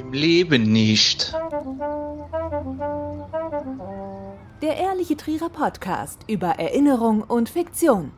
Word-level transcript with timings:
Im 0.00 0.14
Leben 0.14 0.62
nicht. 0.72 1.34
Der 4.62 4.78
Ehrliche 4.78 5.14
Trierer 5.14 5.50
Podcast 5.50 6.20
über 6.26 6.58
Erinnerung 6.58 7.22
und 7.22 7.50
Fiktion. 7.50 8.12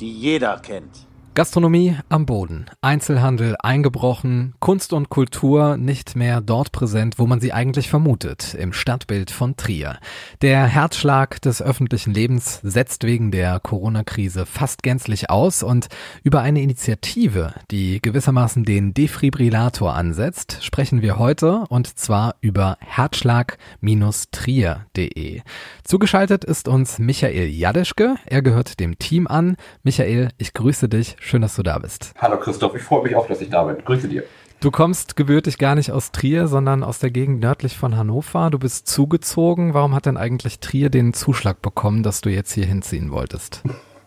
Die 0.00 0.12
jeder 0.12 0.58
kennt. 0.58 1.07
Gastronomie 1.38 1.94
am 2.08 2.26
Boden, 2.26 2.66
Einzelhandel 2.80 3.54
eingebrochen, 3.60 4.54
Kunst 4.58 4.92
und 4.92 5.08
Kultur 5.08 5.76
nicht 5.76 6.16
mehr 6.16 6.40
dort 6.40 6.72
präsent, 6.72 7.20
wo 7.20 7.28
man 7.28 7.38
sie 7.38 7.52
eigentlich 7.52 7.88
vermutet, 7.88 8.54
im 8.54 8.72
Stadtbild 8.72 9.30
von 9.30 9.56
Trier. 9.56 10.00
Der 10.42 10.66
Herzschlag 10.66 11.40
des 11.40 11.62
öffentlichen 11.62 12.12
Lebens 12.12 12.58
setzt 12.64 13.04
wegen 13.04 13.30
der 13.30 13.60
Corona-Krise 13.60 14.46
fast 14.46 14.82
gänzlich 14.82 15.30
aus 15.30 15.62
und 15.62 15.86
über 16.24 16.40
eine 16.40 16.60
Initiative, 16.60 17.54
die 17.70 18.02
gewissermaßen 18.02 18.64
den 18.64 18.92
Defibrillator 18.92 19.94
ansetzt, 19.94 20.58
sprechen 20.62 21.02
wir 21.02 21.20
heute 21.20 21.66
und 21.68 21.86
zwar 21.86 22.34
über 22.40 22.78
herzschlag-trier.de. 22.80 25.42
Zugeschaltet 25.84 26.44
ist 26.44 26.66
uns 26.66 26.98
Michael 26.98 27.46
Jadeschke, 27.46 28.16
er 28.26 28.42
gehört 28.42 28.80
dem 28.80 28.98
Team 28.98 29.28
an. 29.28 29.56
Michael, 29.84 30.30
ich 30.36 30.52
grüße 30.52 30.88
dich. 30.88 31.14
Schön, 31.28 31.42
dass 31.42 31.56
du 31.56 31.62
da 31.62 31.78
bist. 31.78 32.14
Hallo 32.16 32.38
Christoph, 32.38 32.74
ich 32.74 32.80
freue 32.80 33.02
mich 33.02 33.14
auch, 33.14 33.26
dass 33.26 33.42
ich 33.42 33.50
da 33.50 33.62
bin. 33.64 33.84
Grüße 33.84 34.08
dir. 34.08 34.22
Du 34.60 34.70
kommst 34.70 35.14
gebürtig 35.14 35.58
gar 35.58 35.74
nicht 35.74 35.92
aus 35.92 36.10
Trier, 36.10 36.48
sondern 36.48 36.82
aus 36.82 37.00
der 37.00 37.10
Gegend 37.10 37.40
nördlich 37.40 37.76
von 37.76 37.98
Hannover. 37.98 38.48
Du 38.48 38.58
bist 38.58 38.88
zugezogen. 38.88 39.74
Warum 39.74 39.94
hat 39.94 40.06
denn 40.06 40.16
eigentlich 40.16 40.60
Trier 40.60 40.88
den 40.88 41.12
Zuschlag 41.12 41.60
bekommen, 41.60 42.02
dass 42.02 42.22
du 42.22 42.30
jetzt 42.30 42.52
hier 42.52 42.64
hinziehen 42.64 43.10
wolltest? 43.10 43.62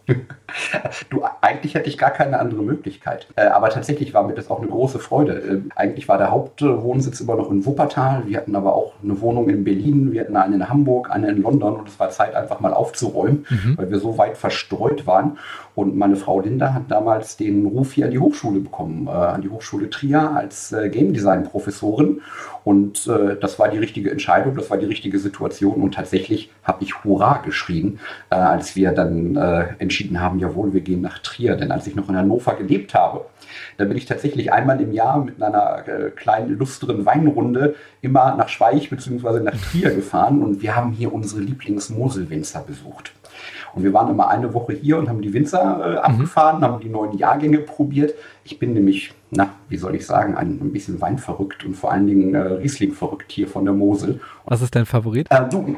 Du, 1.09 1.23
eigentlich 1.39 1.75
hätte 1.75 1.87
ich 1.87 1.97
gar 1.97 2.09
keine 2.09 2.39
andere 2.39 2.61
Möglichkeit. 2.61 3.27
Äh, 3.35 3.45
aber 3.47 3.69
tatsächlich 3.69 4.13
war 4.13 4.27
mir 4.27 4.33
das 4.33 4.49
auch 4.49 4.59
eine 4.59 4.67
große 4.67 4.99
Freude. 4.99 5.33
Äh, 5.33 5.61
eigentlich 5.75 6.07
war 6.07 6.17
der 6.17 6.31
Hauptwohnsitz 6.31 7.21
immer 7.21 7.35
noch 7.35 7.49
in 7.51 7.65
Wuppertal. 7.65 8.23
Wir 8.25 8.37
hatten 8.37 8.55
aber 8.55 8.75
auch 8.75 8.93
eine 9.01 9.21
Wohnung 9.21 9.49
in 9.49 9.63
Berlin, 9.63 10.11
wir 10.11 10.21
hatten 10.21 10.35
eine 10.35 10.55
in 10.55 10.69
Hamburg, 10.69 11.09
eine 11.09 11.29
in 11.29 11.41
London 11.41 11.77
und 11.77 11.87
es 11.87 11.99
war 11.99 12.09
Zeit, 12.09 12.35
einfach 12.35 12.59
mal 12.59 12.73
aufzuräumen, 12.73 13.45
mhm. 13.49 13.77
weil 13.77 13.89
wir 13.91 13.99
so 13.99 14.17
weit 14.17 14.37
verstreut 14.37 15.07
waren. 15.07 15.37
Und 15.73 15.95
meine 15.95 16.15
Frau 16.15 16.41
Linda 16.41 16.73
hat 16.73 16.89
damals 16.89 17.37
den 17.37 17.65
Ruf 17.65 17.93
hier 17.93 18.05
an 18.05 18.11
die 18.11 18.19
Hochschule 18.19 18.59
bekommen, 18.59 19.07
äh, 19.07 19.11
an 19.11 19.41
die 19.41 19.49
Hochschule 19.49 19.89
Trier 19.89 20.31
als 20.31 20.71
äh, 20.71 20.89
Game 20.89 21.13
Design 21.13 21.43
Professorin. 21.43 22.21
Und 22.63 23.07
äh, 23.07 23.37
das 23.39 23.57
war 23.57 23.69
die 23.69 23.77
richtige 23.77 24.11
Entscheidung, 24.11 24.55
das 24.55 24.69
war 24.69 24.77
die 24.77 24.85
richtige 24.85 25.17
Situation. 25.17 25.81
Und 25.81 25.93
tatsächlich 25.93 26.51
habe 26.63 26.83
ich 26.83 27.03
Hurra 27.03 27.37
geschrien, 27.37 27.99
äh, 28.29 28.35
als 28.35 28.75
wir 28.75 28.91
dann 28.91 29.35
äh, 29.35 29.67
entschieden 29.79 30.19
haben, 30.19 30.39
jawohl, 30.39 30.73
wir 30.73 30.81
gehen 30.81 31.01
nach 31.01 31.19
Trier. 31.19 31.55
Denn 31.55 31.71
als 31.71 31.87
ich 31.87 31.95
noch 31.95 32.09
in 32.09 32.17
Hannover 32.17 32.55
gelebt 32.55 32.93
habe, 32.93 33.25
da 33.77 33.85
bin 33.85 33.97
ich 33.97 34.05
tatsächlich 34.05 34.51
einmal 34.51 34.79
im 34.81 34.91
Jahr 34.91 35.23
mit 35.23 35.41
einer 35.41 35.87
äh, 35.87 36.09
kleinen, 36.11 36.57
lusteren 36.57 37.05
Weinrunde 37.05 37.75
immer 38.01 38.35
nach 38.35 38.49
Schweich 38.49 38.89
bzw. 38.89 39.39
nach 39.39 39.55
Trier 39.55 39.91
gefahren. 39.95 40.43
Und 40.43 40.61
wir 40.61 40.75
haben 40.75 40.91
hier 40.91 41.13
unsere 41.13 41.41
Lieblings-Moselwinzer 41.41 42.61
besucht. 42.61 43.13
Und 43.73 43.83
wir 43.83 43.93
waren 43.93 44.09
immer 44.09 44.29
eine 44.29 44.53
Woche 44.53 44.73
hier 44.73 44.97
und 44.97 45.09
haben 45.09 45.21
die 45.21 45.33
Winzer 45.33 45.81
äh, 45.83 45.91
mhm. 45.91 45.97
abgefahren, 45.97 46.57
mhm. 46.59 46.63
haben 46.63 46.79
die 46.81 46.89
neuen 46.89 47.17
Jahrgänge 47.17 47.59
probiert. 47.59 48.13
Ich 48.43 48.59
bin 48.59 48.73
nämlich, 48.73 49.13
na, 49.29 49.49
wie 49.69 49.77
soll 49.77 49.95
ich 49.95 50.05
sagen, 50.05 50.35
ein, 50.35 50.59
ein 50.61 50.71
bisschen 50.71 50.99
weinverrückt 51.01 51.65
und 51.65 51.75
vor 51.75 51.91
allen 51.91 52.07
Dingen 52.07 52.33
äh, 52.33 52.39
Riesling 52.39 52.93
verrückt 52.93 53.31
hier 53.31 53.47
von 53.47 53.65
der 53.65 53.73
Mosel. 53.73 54.19
Was 54.45 54.61
ist 54.61 54.75
dein 54.75 54.85
Favorit? 54.85 55.27
Äh, 55.29 55.47
du, 55.49 55.77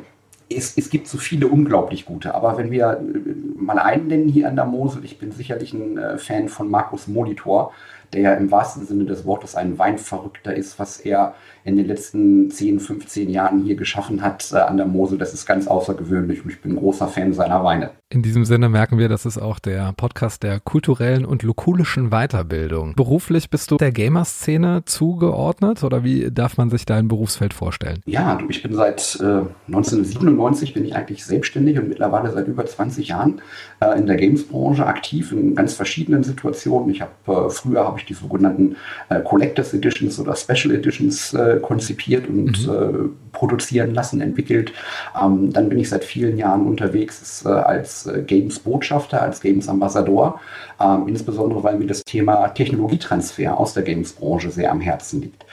es, 0.50 0.78
es, 0.78 0.90
gibt 0.90 1.08
so 1.08 1.18
viele 1.18 1.48
unglaublich 1.48 2.06
gute, 2.06 2.34
aber 2.36 2.58
wenn 2.58 2.72
wir 2.72 3.00
äh, 3.00 3.62
mal 3.62 3.80
einen 3.80 4.08
nennen 4.08 4.28
hier 4.28 4.48
an 4.48 4.56
der 4.56 4.66
Mosel, 4.66 5.04
ich 5.06 5.20
bin 5.20 5.32
sicherlich 5.32 5.74
ein 5.74 5.98
äh, 5.98 6.18
Fan 6.18 6.50
von 6.50 6.70
Markus 6.70 7.08
Molitor, 7.08 7.72
der 8.14 8.22
ja 8.22 8.34
im 8.34 8.52
wahrsten 8.52 8.86
Sinne 8.86 9.06
des 9.06 9.26
Wortes 9.26 9.56
ein 9.56 9.78
Weinverrückter 9.78 10.56
ist, 10.56 10.80
was 10.80 11.00
er 11.00 11.36
in 11.66 11.78
den 11.78 11.88
letzten 11.88 12.52
10, 12.52 12.80
15 12.80 13.30
Jahren 13.30 13.64
hier 13.64 13.76
geschaffen 13.76 14.22
hat 14.22 14.52
äh, 14.52 14.58
an 14.58 14.78
der 14.78 14.86
Mosel. 14.86 15.18
Das 15.18 15.34
ist 15.34 15.46
ganz 15.46 15.68
außergewöhnlich 15.68 16.44
und 16.44 16.52
ich 16.52 16.62
bin 16.62 16.74
ein 16.74 16.78
großer 16.78 17.08
Fan 17.08 17.34
seiner 17.34 17.64
Weine. 17.64 17.92
In 18.10 18.22
diesem 18.22 18.46
Sinne 18.46 18.70
merken 18.70 18.98
wir, 18.98 19.10
das 19.10 19.26
ist 19.26 19.38
auch 19.38 19.60
der 19.60 19.94
Podcast 19.94 20.44
der 20.44 20.60
kulturellen 20.60 21.26
und 21.26 21.42
lokulischen 21.42 22.10
Weiterbildung. 22.10 22.94
Beruflich 22.96 23.50
bist 23.50 23.72
du 23.72 23.78
der 23.78 23.92
Gamer-Szene 23.92 24.84
zugeordnet 24.86 25.84
oder 25.84 26.04
wie 26.04 26.30
darf 26.32 26.58
man 26.58 26.70
sich 26.70 26.86
dein 26.86 27.08
Berufsfeld 27.08 27.54
vorstellen? 27.54 28.02
Ja, 28.06 28.38
ich 28.50 28.62
bin 28.62 28.76
seit 28.76 29.18
äh, 29.22 29.42
1997 29.68 30.74
bin 30.74 30.86
ich 30.86 30.96
eigentlich 30.96 31.26
selbstständig 31.26 31.80
und 31.80 31.90
mittlerweile 31.90 32.32
seit 32.32 32.48
über 32.48 32.66
20 32.66 33.08
Jahren 33.08 33.42
äh, 33.80 33.98
in 33.98 34.06
der 34.06 34.18
Games-Branche 34.18 34.86
aktiv 34.86 35.32
in 35.32 35.56
ganz 35.56 35.74
verschiedenen 35.74 36.24
Situationen. 36.24 36.90
Ich 36.92 37.02
habe 37.02 37.12
äh, 37.28 37.50
früher 37.50 37.86
habe 37.86 37.98
ich 37.98 38.03
die 38.06 38.14
sogenannten 38.14 38.76
äh, 39.10 39.22
Collectors 39.22 39.74
Editions 39.74 40.20
oder 40.20 40.36
Special 40.36 40.74
Editions 40.74 41.34
äh, 41.34 41.60
konzipiert 41.62 42.28
und 42.28 42.68
mhm. 42.68 42.74
Äh, 42.74 43.10
produzieren 43.32 43.94
lassen, 43.94 44.22
entwickelt. 44.22 44.72
Ähm, 45.20 45.52
dann 45.52 45.70
bin 45.70 45.80
ich 45.80 45.90
seit 45.90 46.04
vielen 46.04 46.38
Jahren 46.38 46.66
unterwegs 46.66 47.46
als 47.46 48.06
äh, 48.06 48.22
Games-Botschafter, 48.22 49.22
als 49.22 49.42
Games-Ambassador, 49.42 50.40
ähm, 50.80 51.08
insbesondere 51.08 51.64
weil 51.64 51.78
mir 51.78 51.88
das 51.88 52.04
Thema 52.04 52.48
Technologietransfer 52.50 53.58
aus 53.60 53.74
der 53.74 53.84
Games-Branche 53.84 54.52
sehr 54.52 54.72
am 54.72 54.82
Herzen 54.82 55.22
liegt. 55.22 55.46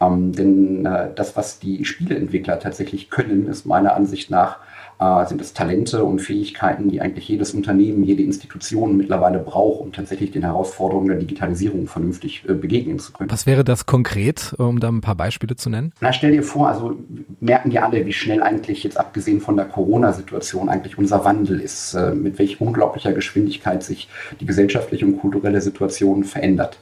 Ähm, 0.00 0.32
denn 0.32 0.86
äh, 0.86 1.08
das, 1.14 1.36
was 1.36 1.58
die 1.58 1.84
Spieleentwickler 1.84 2.58
tatsächlich 2.58 3.10
können, 3.10 3.48
ist 3.48 3.66
meiner 3.66 3.94
Ansicht 3.94 4.30
nach 4.30 4.58
äh, 5.00 5.26
sind 5.26 5.40
es 5.40 5.52
Talente 5.52 6.04
und 6.04 6.20
Fähigkeiten, 6.20 6.90
die 6.90 7.00
eigentlich 7.00 7.28
jedes 7.28 7.54
Unternehmen, 7.54 8.02
jede 8.02 8.22
Institution 8.22 8.96
mittlerweile 8.96 9.38
braucht, 9.38 9.80
um 9.80 9.92
tatsächlich 9.92 10.32
den 10.32 10.42
Herausforderungen 10.42 11.08
der 11.08 11.18
Digitalisierung 11.18 11.86
vernünftig 11.86 12.44
äh, 12.48 12.54
begegnen 12.54 12.98
zu 12.98 13.12
können. 13.12 13.30
Was 13.30 13.46
wäre 13.46 13.64
das 13.64 13.86
konkret, 13.86 14.54
um 14.58 14.80
da 14.80 14.88
ein 14.88 15.00
paar 15.00 15.14
Beispiele 15.14 15.56
zu 15.56 15.70
nennen? 15.70 15.92
Na, 16.00 16.12
stell 16.12 16.32
dir 16.32 16.42
vor, 16.42 16.68
also 16.68 16.96
merken 17.40 17.70
ja 17.70 17.84
alle, 17.86 18.04
wie 18.06 18.12
schnell 18.12 18.42
eigentlich 18.42 18.82
jetzt 18.82 18.98
abgesehen 18.98 19.40
von 19.40 19.56
der 19.56 19.66
Corona-Situation 19.66 20.68
eigentlich 20.68 20.98
unser 20.98 21.24
Wandel 21.24 21.60
ist, 21.60 21.94
äh, 21.94 22.14
mit 22.14 22.38
welch 22.38 22.60
unglaublicher 22.60 23.12
Geschwindigkeit 23.12 23.82
sich 23.82 24.08
die 24.40 24.46
gesellschaftliche 24.46 25.06
und 25.06 25.18
kulturelle 25.18 25.60
Situation 25.60 26.24
verändert. 26.24 26.78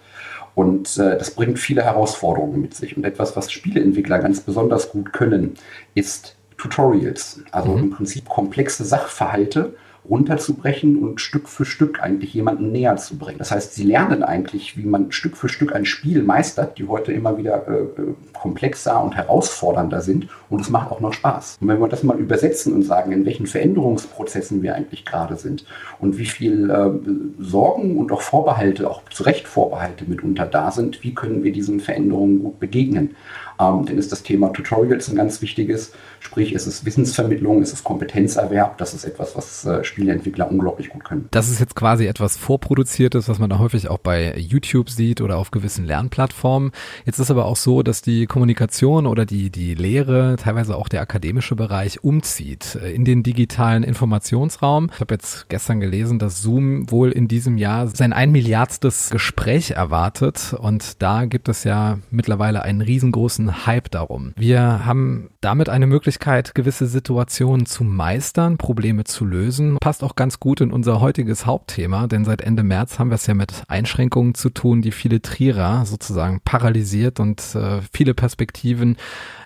Und 0.54 0.96
äh, 0.96 1.18
das 1.18 1.32
bringt 1.32 1.58
viele 1.58 1.82
Herausforderungen 1.84 2.62
mit 2.62 2.72
sich. 2.72 2.96
Und 2.96 3.04
etwas, 3.04 3.36
was 3.36 3.52
Spieleentwickler 3.52 4.18
ganz 4.20 4.40
besonders 4.40 4.88
gut 4.90 5.12
können, 5.12 5.52
ist 5.94 6.34
Tutorials, 6.56 7.40
also 7.52 7.72
mhm. 7.72 7.78
im 7.78 7.90
Prinzip 7.90 8.28
komplexe 8.28 8.84
Sachverhalte 8.84 9.74
runterzubrechen 10.08 10.98
und 10.98 11.20
Stück 11.20 11.48
für 11.48 11.64
Stück 11.64 12.02
eigentlich 12.02 12.34
jemanden 12.34 12.72
näher 12.72 12.96
zu 12.96 13.16
bringen. 13.18 13.38
Das 13.38 13.50
heißt, 13.50 13.74
sie 13.74 13.84
lernen 13.84 14.22
eigentlich, 14.22 14.76
wie 14.76 14.84
man 14.84 15.12
Stück 15.12 15.36
für 15.36 15.48
Stück 15.48 15.74
ein 15.74 15.84
Spiel 15.84 16.22
meistert, 16.22 16.78
die 16.78 16.86
heute 16.86 17.12
immer 17.12 17.38
wieder 17.38 17.66
äh, 17.68 17.72
äh, 17.72 18.14
komplexer 18.32 19.02
und 19.02 19.16
herausfordernder 19.16 20.00
sind 20.00 20.28
und 20.48 20.60
es 20.60 20.70
macht 20.70 20.90
auch 20.90 21.00
noch 21.00 21.12
Spaß. 21.12 21.58
Und 21.60 21.68
wenn 21.68 21.80
wir 21.80 21.88
das 21.88 22.02
mal 22.02 22.18
übersetzen 22.18 22.72
und 22.72 22.82
sagen, 22.82 23.12
in 23.12 23.26
welchen 23.26 23.46
Veränderungsprozessen 23.46 24.62
wir 24.62 24.74
eigentlich 24.74 25.04
gerade 25.04 25.36
sind 25.36 25.64
und 25.98 26.18
wie 26.18 26.26
viel 26.26 26.70
äh, 26.70 27.42
Sorgen 27.42 27.96
und 27.98 28.12
auch 28.12 28.22
Vorbehalte, 28.22 28.88
auch 28.88 29.02
zu 29.10 29.24
Recht 29.24 29.48
Vorbehalte 29.48 30.04
mitunter 30.04 30.46
da 30.46 30.70
sind, 30.70 31.02
wie 31.02 31.14
können 31.14 31.42
wir 31.42 31.52
diesen 31.52 31.80
Veränderungen 31.80 32.42
gut 32.42 32.60
begegnen? 32.60 33.16
Ähm, 33.58 33.86
dann 33.86 33.98
ist 33.98 34.12
das 34.12 34.22
Thema 34.22 34.52
Tutorials 34.52 35.08
ein 35.08 35.16
ganz 35.16 35.40
wichtiges, 35.40 35.92
sprich 36.20 36.52
es 36.52 36.66
ist 36.66 36.84
Wissensvermittlung, 36.84 37.62
es 37.62 37.72
ist 37.72 37.84
Kompetenzerwerb, 37.84 38.78
das 38.78 38.94
ist 38.94 39.04
etwas, 39.04 39.36
was 39.36 39.64
äh, 39.64 39.84
Spieleentwickler 39.84 40.50
unglaublich 40.50 40.90
gut 40.90 41.04
können. 41.04 41.28
Das 41.30 41.48
ist 41.48 41.60
jetzt 41.60 41.74
quasi 41.74 42.06
etwas 42.06 42.36
Vorproduziertes, 42.36 43.28
was 43.28 43.38
man 43.38 43.50
da 43.50 43.58
häufig 43.58 43.88
auch 43.88 43.98
bei 43.98 44.36
YouTube 44.36 44.90
sieht 44.90 45.20
oder 45.20 45.38
auf 45.38 45.50
gewissen 45.50 45.84
Lernplattformen. 45.84 46.72
Jetzt 47.04 47.18
ist 47.18 47.30
aber 47.30 47.46
auch 47.46 47.56
so, 47.56 47.82
dass 47.82 48.02
die 48.02 48.26
Kommunikation 48.26 49.06
oder 49.06 49.24
die, 49.24 49.50
die 49.50 49.74
Lehre, 49.74 50.36
teilweise 50.36 50.76
auch 50.76 50.88
der 50.88 51.00
akademische 51.00 51.56
Bereich 51.56 52.04
umzieht 52.04 52.78
äh, 52.82 52.92
in 52.92 53.04
den 53.04 53.22
digitalen 53.22 53.82
Informationsraum. 53.82 54.90
Ich 54.94 55.00
habe 55.00 55.14
jetzt 55.14 55.48
gestern 55.48 55.80
gelesen, 55.80 56.18
dass 56.18 56.42
Zoom 56.42 56.90
wohl 56.90 57.12
in 57.12 57.28
diesem 57.28 57.56
Jahr 57.58 57.86
sein 57.86 58.12
ein 58.12 58.32
Milliardstes 58.32 59.10
Gespräch 59.10 59.72
erwartet 59.72 60.54
und 60.58 61.02
da 61.02 61.24
gibt 61.24 61.48
es 61.48 61.64
ja 61.64 61.98
mittlerweile 62.10 62.62
einen 62.62 62.80
riesengroßen 62.80 63.45
Hype 63.66 63.90
darum. 63.90 64.32
Wir 64.36 64.84
haben 64.84 65.30
damit 65.40 65.68
eine 65.68 65.86
Möglichkeit, 65.86 66.54
gewisse 66.54 66.86
Situationen 66.86 67.66
zu 67.66 67.84
meistern, 67.84 68.58
Probleme 68.58 69.04
zu 69.04 69.24
lösen 69.24 69.76
passt 69.80 70.02
auch 70.02 70.16
ganz 70.16 70.40
gut 70.40 70.60
in 70.60 70.72
unser 70.72 71.00
heutiges 71.00 71.46
Hauptthema, 71.46 72.06
denn 72.06 72.24
seit 72.24 72.40
Ende 72.40 72.62
März 72.62 72.98
haben 72.98 73.10
wir 73.10 73.14
es 73.14 73.26
ja 73.26 73.34
mit 73.34 73.62
Einschränkungen 73.68 74.34
zu 74.34 74.50
tun, 74.50 74.82
die 74.82 74.90
viele 74.90 75.22
Trierer 75.22 75.86
sozusagen 75.86 76.40
paralysiert 76.40 77.20
und 77.20 77.54
äh, 77.54 77.80
viele 77.92 78.14
Perspektiven 78.14 78.96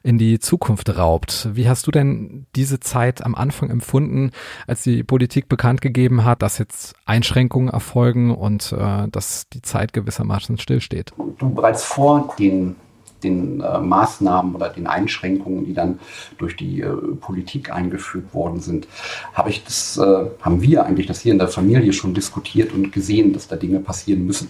in 0.03 0.19
die 0.19 0.39
Zukunft 0.39 0.97
raubt. 0.97 1.49
Wie 1.53 1.69
hast 1.69 1.87
du 1.87 1.91
denn 1.91 2.47
diese 2.57 2.81
Zeit 2.81 3.25
am 3.25 3.35
Anfang 3.35 3.71
empfunden, 3.71 4.31
als 4.67 4.83
die 4.83 5.03
Politik 5.03 5.49
bekannt 5.49 5.81
gegeben 5.81 6.25
hat, 6.25 6.43
dass 6.43 6.59
jetzt 6.59 6.95
Einschränkungen 7.05 7.69
erfolgen 7.69 8.35
und 8.35 8.73
äh, 8.73 9.09
dass 9.09 9.49
die 9.51 9.63
Zeit 9.63 9.93
gewissermaßen 9.93 10.59
stillsteht? 10.59 11.13
Du 11.39 11.51
bereits 11.51 11.85
vor 11.85 12.35
den 12.39 12.77
den 13.23 13.61
äh, 13.61 13.79
Maßnahmen 13.79 14.55
oder 14.55 14.69
den 14.69 14.87
Einschränkungen, 14.87 15.65
die 15.65 15.75
dann 15.75 16.01
durch 16.39 16.57
die 16.57 16.81
äh, 16.81 16.89
Politik 17.21 17.73
eingeführt 17.73 18.33
worden 18.35 18.61
sind, 18.61 18.89
habe 19.35 19.51
ich 19.51 19.65
das, 19.65 19.99
äh, 19.99 20.27
haben 20.41 20.63
wir 20.63 20.85
eigentlich 20.85 21.07
das 21.07 21.21
hier 21.21 21.33
in 21.33 21.39
der 21.39 21.49
Familie 21.49 21.93
schon 21.93 22.15
diskutiert 22.15 22.73
und 22.73 22.93
gesehen, 22.93 23.33
dass 23.33 23.49
da 23.49 23.57
Dinge 23.57 23.81
passieren 23.81 24.27
müssen. 24.27 24.49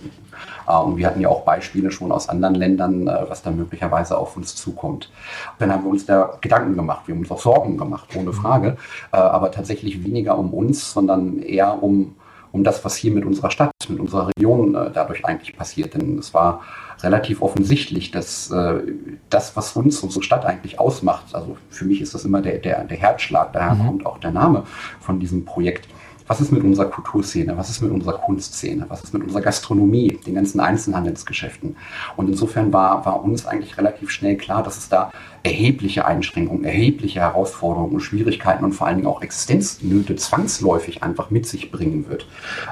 Äh, 0.67 0.77
und 0.77 0.97
wir 0.97 1.07
hatten 1.07 1.21
ja 1.21 1.29
auch 1.29 1.45
Beispiele 1.45 1.91
schon 1.91 2.13
aus 2.13 2.29
anderen 2.29 2.55
Ländern, 2.55 3.07
äh, 3.07 3.25
was 3.29 3.43
da 3.43 3.51
möglicherweise 3.51 4.17
auf 4.17 4.37
uns 4.37 4.55
zukommt. 4.55 5.11
Dann 5.59 5.73
haben 5.73 5.85
wir 5.85 5.91
uns 5.91 6.07
da 6.07 6.39
Gedanken 6.41 6.77
gemacht, 6.77 7.03
wir 7.07 7.15
haben 7.15 7.21
uns 7.21 7.31
auch 7.31 7.41
Sorgen 7.41 7.77
gemacht, 7.77 8.09
ohne 8.17 8.33
Frage, 8.33 8.77
äh, 9.13 9.17
aber 9.17 9.51
tatsächlich 9.51 10.05
weniger 10.05 10.39
um 10.39 10.53
uns, 10.53 10.93
sondern 10.93 11.41
eher 11.41 11.83
um 11.83 12.15
um 12.53 12.65
das, 12.65 12.85
was 12.85 12.97
hier 12.97 13.13
mit 13.13 13.25
unserer 13.25 13.51
Stadt, 13.51 13.71
mit 13.89 14.01
unserer 14.01 14.29
Region 14.29 14.75
äh, 14.75 14.91
dadurch 14.93 15.25
eigentlich 15.25 15.57
passiert. 15.57 15.95
Denn 15.95 16.19
es 16.19 16.35
war 16.35 16.63
relativ 17.03 17.43
offensichtlich, 17.43 18.11
dass 18.11 18.51
äh, 18.51 18.83
das, 19.31 19.57
was 19.57 19.75
uns, 19.77 20.01
unsere 20.01 20.23
Stadt 20.23 20.45
eigentlich 20.45 20.79
ausmacht, 20.79 21.35
also 21.35 21.57
für 21.71 21.85
mich 21.85 22.01
ist 22.01 22.15
das 22.15 22.25
immer 22.25 22.43
der, 22.43 22.59
der, 22.59 22.85
der 22.85 22.97
Herzschlag, 22.97 23.53
daher 23.53 23.75
mhm. 23.75 23.87
kommt 23.87 24.07
auch 24.07 24.19
der 24.19 24.33
Name 24.33 24.65
von 25.01 25.21
diesem 25.21 25.45
Projekt, 25.45 25.89
was 26.31 26.41
ist 26.41 26.53
mit 26.53 26.63
unserer 26.63 26.89
Kulturszene, 26.89 27.57
was 27.57 27.71
ist 27.71 27.83
mit 27.83 27.91
unserer 27.91 28.17
Kunstszene, 28.19 28.85
was 28.87 29.03
ist 29.03 29.13
mit 29.13 29.25
unserer 29.25 29.41
Gastronomie, 29.41 30.17
den 30.25 30.37
ganzen 30.37 30.61
Einzelhandelsgeschäften. 30.61 31.75
Und 32.17 32.29
insofern 32.29 32.73
war, 32.73 33.05
war 33.05 33.25
uns 33.25 33.47
eigentlich 33.47 33.77
relativ 33.77 34.11
schnell 34.11 34.37
klar, 34.37 34.63
dass 34.63 34.79
es 34.79 34.89
da 34.89 35.11
erhebliche 35.43 36.07
Einschränkungen, 36.07 36.63
erhebliche 36.63 37.19
Herausforderungen 37.19 37.95
und 37.95 38.01
Schwierigkeiten 38.01 38.65
und 38.65 38.75
vor 38.75 38.87
allen 38.87 38.99
Dingen 38.99 39.09
auch 39.09 39.23
Existenznöte 39.23 40.15
zwangsläufig 40.15 41.03
einfach 41.03 41.31
mit 41.31 41.47
sich 41.47 41.73
bringen 41.73 42.09
wird. 42.09 42.29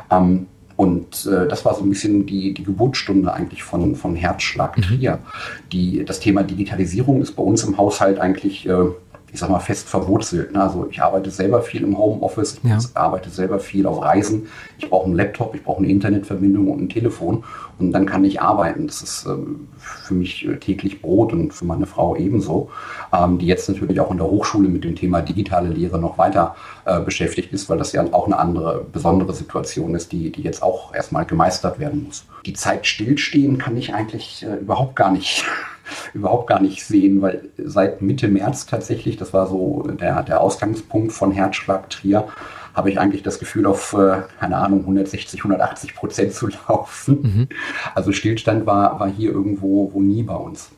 Ähm, 0.09 0.47
und 0.77 1.27
äh, 1.27 1.49
das 1.49 1.65
war 1.65 1.75
so 1.75 1.83
ein 1.83 1.89
bisschen 1.89 2.27
die, 2.27 2.55
die 2.55 2.63
Geburtsstunde 2.63 3.33
eigentlich 3.33 3.65
von, 3.65 3.97
von 3.97 4.15
Herzschlag 4.15 4.77
Trier. 4.81 5.15
Mhm. 5.15 5.69
Die, 5.73 6.05
das 6.05 6.21
Thema 6.21 6.45
Digitalisierung 6.45 7.23
ist 7.23 7.33
bei 7.33 7.43
uns 7.43 7.65
im 7.65 7.77
Haushalt 7.77 8.21
eigentlich 8.21 8.69
äh, 8.69 8.85
ich 9.33 9.41
sag 9.41 9.51
mal, 9.51 9.61
fest 9.61 9.89
verwurzelt. 9.89 10.53
Ne? 10.53 10.63
Also 10.63 10.89
ich 10.91 11.03
arbeite 11.03 11.31
selber 11.31 11.63
viel 11.63 11.83
im 11.83 11.97
Homeoffice, 11.99 12.61
ich 12.63 12.71
ja. 12.71 12.79
arbeite 12.95 13.31
selber 13.31 13.59
viel 13.59 13.87
auf 13.87 14.03
Reisen. 14.03 14.49
Ich 14.79 14.89
brauche 14.89 15.07
einen 15.07 15.17
Laptop, 15.17 15.55
ich 15.55 15.63
brauche 15.63 15.79
eine 15.79 15.89
Internetverbindung 15.89 16.69
und 16.69 16.83
ein 16.83 16.89
Telefon 16.89 17.45
und 17.79 17.93
dann 17.93 18.07
kann 18.07 18.25
ich 18.25 18.41
arbeiten. 18.41 18.87
Das 18.87 19.03
ist 19.03 19.27
ähm, 19.27 19.69
für 19.79 20.15
mich 20.15 20.47
äh, 20.47 20.57
täglich 20.57 21.01
Brot 21.01 21.33
und 21.33 21.53
für 21.53 21.65
meine 21.65 21.87
Frau 21.87 22.17
ebenso, 22.17 22.71
ähm, 23.13 23.39
die 23.39 23.47
jetzt 23.47 23.69
natürlich 23.69 24.01
auch 24.01 24.11
in 24.11 24.19
der 24.19 24.27
Hochschule 24.27 24.69
mit 24.69 24.85
dem 24.85 24.97
Thema 24.97 25.23
digitale 25.23 25.69
Lehre 25.69 25.99
noch 25.99 26.19
weiter 26.19 26.57
äh, 26.85 27.01
beschäftigt 27.01 27.53
ist, 27.53 27.69
weil 27.69 27.79
das 27.79 27.93
ja 27.93 28.05
auch 28.13 28.27
eine 28.27 28.39
andere, 28.39 28.85
besondere 28.93 29.33
Situation 29.33 29.95
ist, 29.95 30.13
die, 30.13 30.31
die 30.31 30.43
jetzt 30.43 30.63
auch 30.63 30.95
erstmal 30.95 31.25
gemeistert 31.25 31.79
werden 31.79 32.05
muss. 32.05 32.27
Die 32.47 32.55
Zeit 32.55 32.87
stillstehen 32.87 33.59
kann 33.59 33.77
ich 33.77 33.95
eigentlich 33.95 34.45
äh, 34.45 34.57
überhaupt 34.57 34.97
gar 34.97 35.11
nicht 35.11 35.45
überhaupt 36.15 36.49
gar 36.49 36.61
nicht 36.61 36.85
sehen, 36.85 37.23
weil 37.23 37.49
seit 37.57 38.03
Mitte 38.03 38.29
März 38.29 38.67
tatsächlich, 38.67 39.17
das 39.17 39.33
war 39.33 39.47
so 39.47 39.89
der, 40.01 40.23
der 40.23 40.41
Ausgangspunkt 40.41 41.13
von 41.13 41.33
Herzschlag 41.33 41.89
Trier, 41.91 42.29
habe 42.79 42.91
ich 42.91 42.99
eigentlich 42.99 43.25
das 43.25 43.41
Gefühl, 43.41 43.67
auf, 43.67 43.93
äh, 43.93 44.23
keine 44.39 44.57
Ahnung, 44.57 44.81
160, 44.81 45.41
180 45.41 45.97
Prozent 45.97 46.33
zu 46.33 46.49
laufen. 46.69 47.23
Mhm. 47.23 47.49
Also 47.95 48.13
Stillstand 48.13 48.67
war, 48.67 48.99
war 49.01 49.11
hier 49.11 49.33
irgendwo 49.33 49.93
wo 49.93 50.01
nie 50.01 50.23
bei 50.23 50.37
uns. 50.37 50.71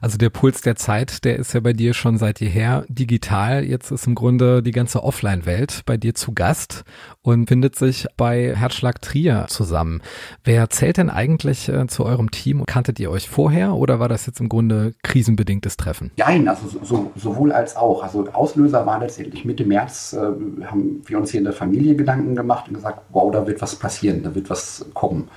Also 0.00 0.18
der 0.18 0.30
Puls 0.30 0.60
der 0.60 0.76
Zeit, 0.76 1.24
der 1.24 1.36
ist 1.36 1.52
ja 1.52 1.60
bei 1.60 1.72
dir 1.72 1.94
schon 1.94 2.18
seit 2.18 2.40
jeher 2.40 2.84
digital. 2.88 3.64
Jetzt 3.64 3.90
ist 3.90 4.06
im 4.06 4.14
Grunde 4.14 4.62
die 4.62 4.72
ganze 4.72 5.02
Offline-Welt 5.02 5.82
bei 5.86 5.96
dir 5.96 6.14
zu 6.14 6.32
Gast 6.32 6.84
und 7.22 7.48
findet 7.48 7.76
sich 7.76 8.06
bei 8.16 8.54
Herzschlag 8.54 9.00
Trier 9.00 9.46
zusammen. 9.48 10.02
Wer 10.44 10.68
zählt 10.70 10.98
denn 10.98 11.10
eigentlich 11.10 11.68
äh, 11.68 11.86
zu 11.86 12.04
eurem 12.04 12.30
Team? 12.30 12.64
Kanntet 12.66 13.00
ihr 13.00 13.10
euch 13.10 13.28
vorher 13.28 13.74
oder 13.74 14.00
war 14.00 14.08
das 14.08 14.26
jetzt 14.26 14.40
im 14.40 14.48
Grunde 14.48 14.94
krisenbedingtes 15.02 15.76
Treffen? 15.76 16.10
Nein, 16.16 16.48
also 16.48 16.62
so, 16.82 17.12
sowohl 17.16 17.52
als 17.52 17.76
auch. 17.76 18.02
Also 18.02 18.28
Auslöser 18.32 18.84
war 18.86 18.98
letztendlich 18.98 19.44
Mitte 19.44 19.64
März, 19.64 20.12
äh, 20.12 20.18
haben 20.66 21.02
wir 21.06 21.18
uns 21.18 21.30
hier 21.30 21.38
in 21.38 21.44
der 21.44 21.52
Familie 21.52 21.94
Gedanken 21.96 22.34
gemacht 22.34 22.68
und 22.68 22.74
gesagt, 22.74 23.00
wow, 23.10 23.30
da 23.32 23.46
wird 23.46 23.62
was 23.62 23.76
passieren, 23.76 24.22
da 24.22 24.34
wird 24.34 24.50
was 24.50 24.84
kommen. 24.94 25.28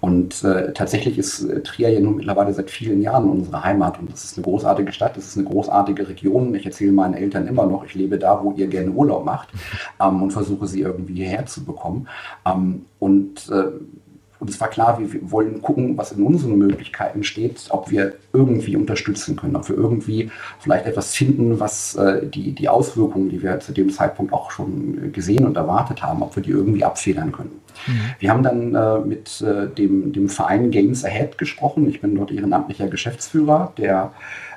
Und 0.00 0.42
äh, 0.44 0.72
tatsächlich 0.72 1.18
ist 1.18 1.42
äh, 1.44 1.62
Trier 1.62 1.90
ja 1.90 2.00
nun 2.00 2.16
mittlerweile 2.16 2.52
seit 2.52 2.70
vielen 2.70 3.02
Jahren 3.02 3.28
unsere 3.28 3.62
Heimat 3.62 3.99
und 4.00 4.12
das 4.12 4.24
ist 4.24 4.36
eine 4.36 4.44
großartige 4.44 4.92
Stadt, 4.92 5.16
das 5.16 5.26
ist 5.26 5.38
eine 5.38 5.46
großartige 5.46 6.08
Region. 6.08 6.54
Ich 6.54 6.66
erzähle 6.66 6.92
meinen 6.92 7.14
Eltern 7.14 7.46
immer 7.46 7.66
noch, 7.66 7.84
ich 7.84 7.94
lebe 7.94 8.18
da, 8.18 8.42
wo 8.42 8.52
ihr 8.52 8.66
gerne 8.66 8.90
Urlaub 8.90 9.24
macht 9.24 9.48
ähm, 10.00 10.22
und 10.22 10.32
versuche 10.32 10.66
sie 10.66 10.80
irgendwie 10.80 11.14
hierher 11.14 11.46
zu 11.46 11.64
bekommen. 11.64 12.08
Ähm, 12.44 12.86
und 12.98 13.48
äh, 13.50 13.70
und 14.40 14.48
es 14.48 14.60
war 14.60 14.68
klar, 14.68 14.98
wir 14.98 15.30
wollen 15.30 15.60
gucken, 15.60 15.96
was 15.98 16.12
in 16.12 16.24
unseren 16.24 16.56
Möglichkeiten 16.56 17.22
steht, 17.22 17.66
ob 17.68 17.90
wir 17.90 18.14
irgendwie 18.32 18.74
unterstützen 18.74 19.36
können, 19.36 19.54
ob 19.54 19.68
wir 19.68 19.76
irgendwie 19.76 20.30
vielleicht 20.58 20.86
etwas 20.86 21.14
finden, 21.14 21.60
was 21.60 21.94
äh, 21.96 22.26
die, 22.26 22.52
die 22.52 22.68
Auswirkungen, 22.68 23.28
die 23.28 23.42
wir 23.42 23.60
zu 23.60 23.72
dem 23.72 23.90
Zeitpunkt 23.90 24.32
auch 24.32 24.50
schon 24.50 25.12
gesehen 25.12 25.46
und 25.46 25.56
erwartet 25.56 26.02
haben, 26.02 26.22
ob 26.22 26.34
wir 26.36 26.42
die 26.42 26.50
irgendwie 26.50 26.84
abfedern 26.84 27.32
können. 27.32 27.60
Mhm. 27.86 28.00
Wir 28.18 28.30
haben 28.30 28.42
dann 28.42 28.74
äh, 28.74 28.98
mit 29.06 29.42
äh, 29.42 29.68
dem, 29.68 30.12
dem 30.12 30.28
Verein 30.28 30.70
Games 30.70 31.04
Ahead 31.04 31.36
gesprochen. 31.36 31.88
Ich 31.88 32.00
bin 32.00 32.14
dort 32.14 32.32
ehrenamtlicher 32.32 32.88
Geschäftsführer, 32.88 33.72
der 33.76 34.12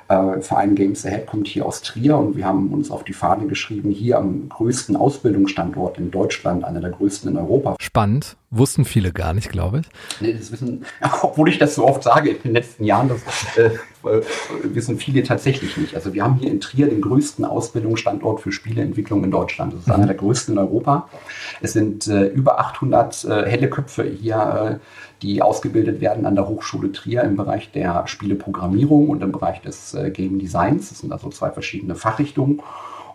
äh, 0.08 0.40
Verein 0.40 0.74
Games 0.74 1.04
Ahead 1.06 1.26
kommt 1.26 1.48
hier 1.48 1.66
aus 1.66 1.82
Trier 1.82 2.16
und 2.18 2.36
wir 2.36 2.44
haben 2.44 2.72
uns 2.72 2.90
auf 2.90 3.04
die 3.04 3.12
Fahne 3.12 3.46
geschrieben, 3.46 3.90
hier 3.90 4.18
am 4.18 4.48
größten 4.48 4.96
Ausbildungsstandort 4.96 5.98
in 5.98 6.10
Deutschland, 6.10 6.64
einer 6.64 6.80
der 6.80 6.90
größten 6.90 7.30
in 7.30 7.36
Europa. 7.36 7.76
Spannend. 7.80 8.36
Wussten 8.56 8.84
viele 8.84 9.12
gar 9.12 9.34
nicht, 9.34 9.50
glaube 9.50 9.80
ich. 9.80 9.86
Nee, 10.20 10.32
das 10.32 10.52
wissen, 10.52 10.84
obwohl 11.22 11.48
ich 11.48 11.58
das 11.58 11.74
so 11.74 11.86
oft 11.86 12.02
sage 12.02 12.30
in 12.30 12.42
den 12.42 12.52
letzten 12.52 12.84
Jahren, 12.84 13.08
das 13.08 13.56
äh, 13.56 13.66
äh, 14.08 14.22
wissen 14.62 14.98
viele 14.98 15.22
tatsächlich 15.22 15.76
nicht. 15.76 15.94
Also 15.94 16.14
wir 16.14 16.22
haben 16.22 16.36
hier 16.36 16.50
in 16.50 16.60
Trier 16.60 16.86
den 16.86 17.00
größten 17.00 17.44
Ausbildungsstandort 17.44 18.40
für 18.40 18.52
Spieleentwicklung 18.52 19.24
in 19.24 19.30
Deutschland. 19.30 19.72
Das 19.72 19.80
ist 19.80 19.88
mhm. 19.88 19.94
einer 19.94 20.06
der 20.06 20.16
größten 20.16 20.54
in 20.54 20.58
Europa. 20.58 21.08
Es 21.60 21.72
sind 21.72 22.06
äh, 22.06 22.26
über 22.26 22.60
800 22.60 23.24
äh, 23.24 23.46
helle 23.46 23.68
Köpfe 23.68 24.04
hier 24.04 24.80
äh, 24.80 24.84
die 25.22 25.40
ausgebildet 25.40 26.00
werden 26.00 26.26
an 26.26 26.34
der 26.34 26.48
Hochschule 26.48 26.92
Trier 26.92 27.22
im 27.22 27.36
Bereich 27.36 27.72
der 27.72 28.06
Spieleprogrammierung 28.06 29.08
und 29.08 29.22
im 29.22 29.32
Bereich 29.32 29.62
des 29.62 29.94
äh, 29.94 30.10
Game 30.10 30.38
Designs. 30.38 30.90
Das 30.90 30.98
sind 30.98 31.12
also 31.12 31.30
zwei 31.30 31.50
verschiedene 31.50 31.94
Fachrichtungen. 31.94 32.60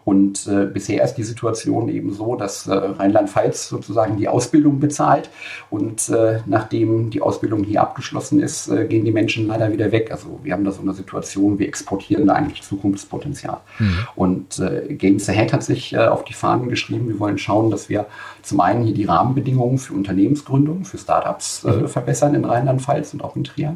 Und 0.05 0.47
äh, 0.47 0.65
bisher 0.65 1.03
ist 1.03 1.15
die 1.15 1.23
Situation 1.23 1.89
eben 1.89 2.13
so, 2.13 2.35
dass 2.35 2.67
äh, 2.67 2.73
Rheinland-Pfalz 2.73 3.69
sozusagen 3.69 4.17
die 4.17 4.27
Ausbildung 4.27 4.79
bezahlt 4.79 5.29
und 5.69 6.09
äh, 6.09 6.39
nachdem 6.45 7.09
die 7.09 7.21
Ausbildung 7.21 7.63
hier 7.63 7.81
abgeschlossen 7.81 8.39
ist, 8.39 8.69
äh, 8.69 8.85
gehen 8.85 9.05
die 9.05 9.11
Menschen 9.11 9.47
leider 9.47 9.71
wieder 9.71 9.91
weg. 9.91 10.11
Also 10.11 10.39
wir 10.43 10.53
haben 10.53 10.63
da 10.63 10.71
so 10.71 10.81
eine 10.81 10.93
Situation, 10.93 11.59
wir 11.59 11.67
exportieren 11.67 12.27
da 12.27 12.33
eigentlich 12.33 12.63
Zukunftspotenzial. 12.63 13.57
Mhm. 13.77 13.97
Und 14.15 14.59
äh, 14.59 14.93
Games 14.93 15.29
Ahead 15.29 15.53
hat 15.53 15.63
sich 15.63 15.93
äh, 15.93 15.97
auf 15.97 16.23
die 16.23 16.33
Fahnen 16.33 16.69
geschrieben, 16.69 17.07
wir 17.07 17.19
wollen 17.19 17.37
schauen, 17.37 17.69
dass 17.69 17.89
wir 17.89 18.05
zum 18.41 18.61
einen 18.61 18.83
hier 18.85 18.93
die 18.93 19.05
Rahmenbedingungen 19.05 19.77
für 19.77 19.93
Unternehmensgründung, 19.93 20.85
für 20.85 20.97
Startups 20.97 21.63
mhm. 21.63 21.87
verbessern 21.87 22.35
in 22.35 22.45
Rheinland-Pfalz 22.45 23.13
und 23.13 23.23
auch 23.23 23.35
in 23.35 23.43
Trier. 23.43 23.75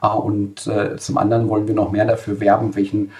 und 0.00 0.70
zum 0.98 1.18
anderen 1.18 1.48
wollen 1.48 1.68
wir 1.68 1.74
noch 1.74 1.92
mehr 1.92 2.06
dafür 2.06 2.40
werben, 2.40 2.74
welchen 2.74 3.10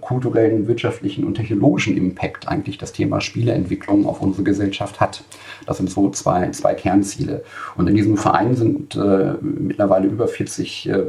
kulturellen, 0.00 0.68
wirtschaftlichen 0.68 1.24
und 1.24 1.34
technologischen 1.34 1.85
Impact 1.92 2.48
eigentlich 2.48 2.78
das 2.78 2.92
Thema 2.92 3.20
Spieleentwicklung 3.20 4.06
auf 4.06 4.20
unsere 4.22 4.42
Gesellschaft 4.44 5.00
hat. 5.00 5.22
Das 5.66 5.78
sind 5.78 5.90
so 5.90 6.10
zwei, 6.10 6.50
zwei 6.50 6.74
Kernziele. 6.74 7.42
Und 7.76 7.88
in 7.88 7.94
diesem 7.94 8.16
Verein 8.16 8.54
sind 8.54 8.96
äh, 8.96 9.34
mittlerweile 9.42 10.06
über 10.06 10.28
40 10.28 10.88
äh, 10.88 11.02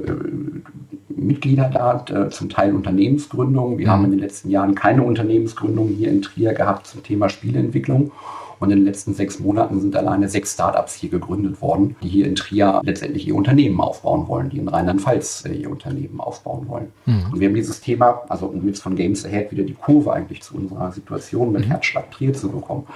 Mitglieder 1.09 1.69
da, 1.73 2.05
äh, 2.09 2.29
zum 2.29 2.49
Teil 2.49 2.73
Unternehmensgründungen. 2.73 3.77
Wir 3.77 3.87
mhm. 3.87 3.91
haben 3.91 4.05
in 4.05 4.11
den 4.11 4.19
letzten 4.19 4.49
Jahren 4.49 4.75
keine 4.75 5.03
Unternehmensgründung 5.03 5.89
hier 5.89 6.09
in 6.09 6.21
Trier 6.21 6.53
gehabt 6.53 6.87
zum 6.87 7.03
Thema 7.03 7.29
Spieleentwicklung. 7.29 8.11
Und 8.59 8.71
in 8.71 8.79
den 8.79 8.85
letzten 8.85 9.13
sechs 9.13 9.39
Monaten 9.39 9.79
sind 9.79 9.95
alleine 9.95 10.29
sechs 10.29 10.53
Startups 10.53 10.95
hier 10.95 11.09
gegründet 11.09 11.61
worden, 11.61 11.95
die 12.01 12.07
hier 12.07 12.25
in 12.25 12.35
Trier 12.35 12.81
letztendlich 12.83 13.27
ihr 13.27 13.35
Unternehmen 13.35 13.79
aufbauen 13.79 14.27
wollen, 14.27 14.49
die 14.49 14.57
in 14.57 14.67
Rheinland-Pfalz 14.67 15.45
äh, 15.45 15.53
ihr 15.53 15.69
Unternehmen 15.69 16.19
aufbauen 16.19 16.67
wollen. 16.67 16.91
Mhm. 17.05 17.25
Und 17.31 17.39
wir 17.39 17.47
haben 17.47 17.55
dieses 17.55 17.81
Thema, 17.81 18.23
also 18.29 18.47
um 18.47 18.67
jetzt 18.67 18.81
von 18.81 18.95
Games 18.95 19.25
Ahead 19.25 19.51
wieder 19.51 19.63
die 19.63 19.73
Kurve 19.73 20.13
eigentlich 20.13 20.41
zu 20.41 20.55
unserer 20.55 20.91
Situation 20.91 21.51
mit 21.51 21.65
mhm. 21.65 21.71
Herzschlag 21.71 22.11
Trier 22.11 22.33
zu 22.33 22.49
bekommen. 22.49 22.87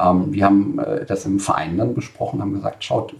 Ähm, 0.00 0.32
wir 0.32 0.44
haben 0.44 0.78
äh, 0.78 1.04
das 1.04 1.26
im 1.26 1.40
Verein 1.40 1.76
dann 1.76 1.94
besprochen, 1.94 2.40
haben 2.40 2.54
gesagt, 2.54 2.82
schaut, 2.82 3.14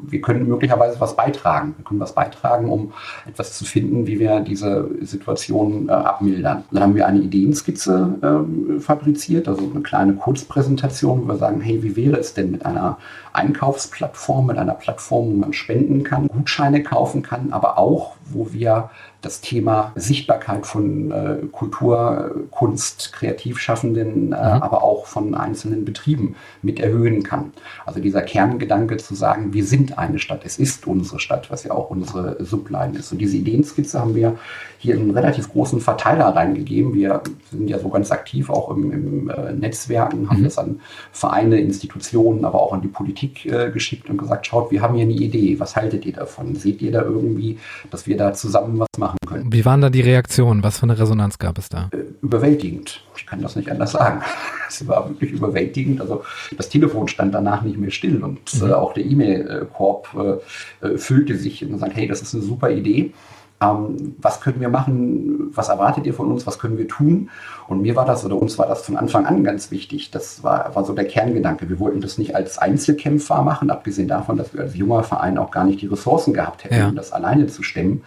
wir 0.00 0.20
können 0.20 0.46
möglicherweise 0.46 1.00
was 1.00 1.16
beitragen. 1.16 1.74
Wir 1.76 1.84
können 1.84 2.00
was 2.00 2.14
beitragen, 2.14 2.68
um 2.68 2.92
etwas 3.26 3.56
zu 3.56 3.64
finden, 3.64 4.06
wie 4.06 4.18
wir 4.18 4.40
diese 4.40 4.88
Situation 5.02 5.88
äh, 5.88 5.92
abmildern. 5.92 6.64
Dann 6.70 6.82
haben 6.82 6.94
wir 6.94 7.06
eine 7.06 7.20
Ideenskizze 7.20 8.46
äh, 8.76 8.80
fabriziert, 8.80 9.48
also 9.48 9.68
eine 9.70 9.82
kleine 9.82 10.14
Kurzpräsentation, 10.14 11.22
wo 11.22 11.28
wir 11.28 11.36
sagen, 11.36 11.60
hey, 11.60 11.82
wie 11.82 11.96
wäre 11.96 12.18
es 12.18 12.34
denn 12.34 12.50
mit 12.50 12.64
einer 12.64 12.98
Einkaufsplattform, 13.32 14.46
mit 14.46 14.58
einer 14.58 14.74
Plattform, 14.74 15.30
wo 15.30 15.36
man 15.36 15.52
spenden 15.52 16.02
kann, 16.02 16.28
Gutscheine 16.28 16.82
kaufen 16.82 17.22
kann, 17.22 17.52
aber 17.52 17.78
auch, 17.78 18.16
wo 18.30 18.52
wir 18.52 18.90
das 19.20 19.40
Thema 19.40 19.92
Sichtbarkeit 19.96 20.66
von 20.66 21.10
äh, 21.10 21.36
Kultur, 21.50 22.46
Kunst, 22.50 23.12
Kreativschaffenden, 23.12 24.32
äh, 24.32 24.36
mhm. 24.36 24.36
aber 24.36 24.82
auch 24.82 25.06
von 25.06 25.34
einzelnen 25.34 25.84
Betrieben 25.84 26.36
mit 26.62 26.78
erhöhen 26.78 27.22
kann. 27.22 27.52
Also 27.86 28.00
dieser 28.00 28.22
Kerngedanke 28.22 28.96
zu 28.98 29.14
sagen, 29.14 29.52
wir 29.52 29.64
sind 29.64 29.78
sind 29.78 29.98
eine 29.98 30.18
Stadt. 30.18 30.42
Es 30.44 30.58
ist 30.58 30.86
unsere 30.86 31.20
Stadt, 31.20 31.50
was 31.50 31.64
ja 31.64 31.72
auch 31.72 31.90
unsere 31.90 32.42
Subline 32.44 32.98
ist. 32.98 33.12
Und 33.12 33.18
diese 33.18 33.36
Ideenskizze 33.36 34.00
haben 34.00 34.14
wir 34.14 34.36
hier 34.78 34.94
in 34.94 35.02
einen 35.02 35.10
relativ 35.10 35.50
großen 35.50 35.80
Verteiler 35.80 36.26
reingegeben. 36.26 36.94
Wir 36.94 37.20
sind 37.50 37.68
ja 37.68 37.78
so 37.80 37.88
ganz 37.88 38.12
aktiv 38.12 38.48
auch 38.48 38.70
im, 38.70 38.92
im 38.92 39.30
äh, 39.30 39.52
Netzwerken, 39.52 40.30
haben 40.30 40.40
mhm. 40.40 40.44
das 40.44 40.56
an 40.56 40.80
Vereine, 41.10 41.60
Institutionen, 41.60 42.44
aber 42.44 42.62
auch 42.62 42.72
an 42.72 42.80
die 42.80 42.88
Politik 42.88 43.44
äh, 43.46 43.70
geschickt 43.70 44.08
und 44.08 44.18
gesagt, 44.18 44.46
schaut, 44.46 44.70
wir 44.70 44.80
haben 44.80 44.94
hier 44.94 45.02
eine 45.02 45.14
Idee. 45.14 45.58
Was 45.58 45.74
haltet 45.74 46.06
ihr 46.06 46.12
davon? 46.12 46.54
Seht 46.54 46.80
ihr 46.80 46.92
da 46.92 47.02
irgendwie, 47.02 47.58
dass 47.90 48.06
wir 48.06 48.16
da 48.16 48.32
zusammen 48.32 48.78
was 48.78 48.86
machen 48.98 49.18
können? 49.26 49.52
Wie 49.52 49.64
waren 49.64 49.80
da 49.80 49.90
die 49.90 50.00
Reaktionen? 50.00 50.62
Was 50.62 50.78
für 50.78 50.84
eine 50.84 50.98
Resonanz 50.98 51.38
gab 51.38 51.58
es 51.58 51.68
da? 51.68 51.90
Äh, 51.92 52.04
überwältigend. 52.22 53.02
Ich 53.16 53.26
kann 53.26 53.42
das 53.42 53.56
nicht 53.56 53.70
anders 53.70 53.92
sagen. 53.92 54.22
Es 54.70 54.86
war 54.86 55.08
wirklich 55.08 55.32
überwältigend. 55.32 56.02
Also 56.02 56.24
das 56.54 56.68
Telefon 56.68 57.08
stand 57.08 57.32
danach 57.32 57.62
nicht 57.62 57.78
mehr 57.78 57.90
still 57.90 58.22
und 58.22 58.38
mhm. 58.60 58.68
äh, 58.68 58.72
auch 58.74 58.92
der 58.92 59.06
E-Mail-Korb 59.06 60.40
äh, 60.82 60.86
äh, 60.86 60.98
füllte 60.98 61.38
sich 61.38 61.64
und 61.64 61.78
sagt, 61.78 61.96
hey, 61.96 62.06
das 62.06 62.20
ist 62.20 62.34
eine 62.34 62.44
super 62.44 62.70
Idee 62.70 63.14
ähm, 63.60 64.14
was 64.18 64.40
können 64.40 64.60
wir 64.60 64.68
machen, 64.68 65.50
was 65.54 65.68
erwartet 65.68 66.06
ihr 66.06 66.14
von 66.14 66.30
uns, 66.30 66.46
was 66.46 66.58
können 66.58 66.78
wir 66.78 66.86
tun? 66.86 67.30
Und 67.66 67.82
mir 67.82 67.96
war 67.96 68.04
das 68.04 68.24
oder 68.24 68.36
uns 68.40 68.56
war 68.58 68.66
das 68.66 68.82
von 68.82 68.96
Anfang 68.96 69.26
an 69.26 69.42
ganz 69.42 69.70
wichtig. 69.70 70.10
Das 70.10 70.42
war, 70.44 70.74
war 70.74 70.84
so 70.84 70.92
der 70.94 71.06
Kerngedanke. 71.06 71.68
Wir 71.68 71.80
wollten 71.80 72.00
das 72.00 72.18
nicht 72.18 72.36
als 72.36 72.58
Einzelkämpfer 72.58 73.42
machen, 73.42 73.70
abgesehen 73.70 74.08
davon, 74.08 74.36
dass 74.36 74.54
wir 74.54 74.60
als 74.62 74.76
junger 74.76 75.02
Verein 75.02 75.38
auch 75.38 75.50
gar 75.50 75.64
nicht 75.64 75.80
die 75.80 75.86
Ressourcen 75.86 76.32
gehabt 76.32 76.64
hätten, 76.64 76.76
ja. 76.76 76.88
um 76.88 76.94
das 76.94 77.12
alleine 77.12 77.48
zu 77.48 77.62
stemmen, 77.62 78.04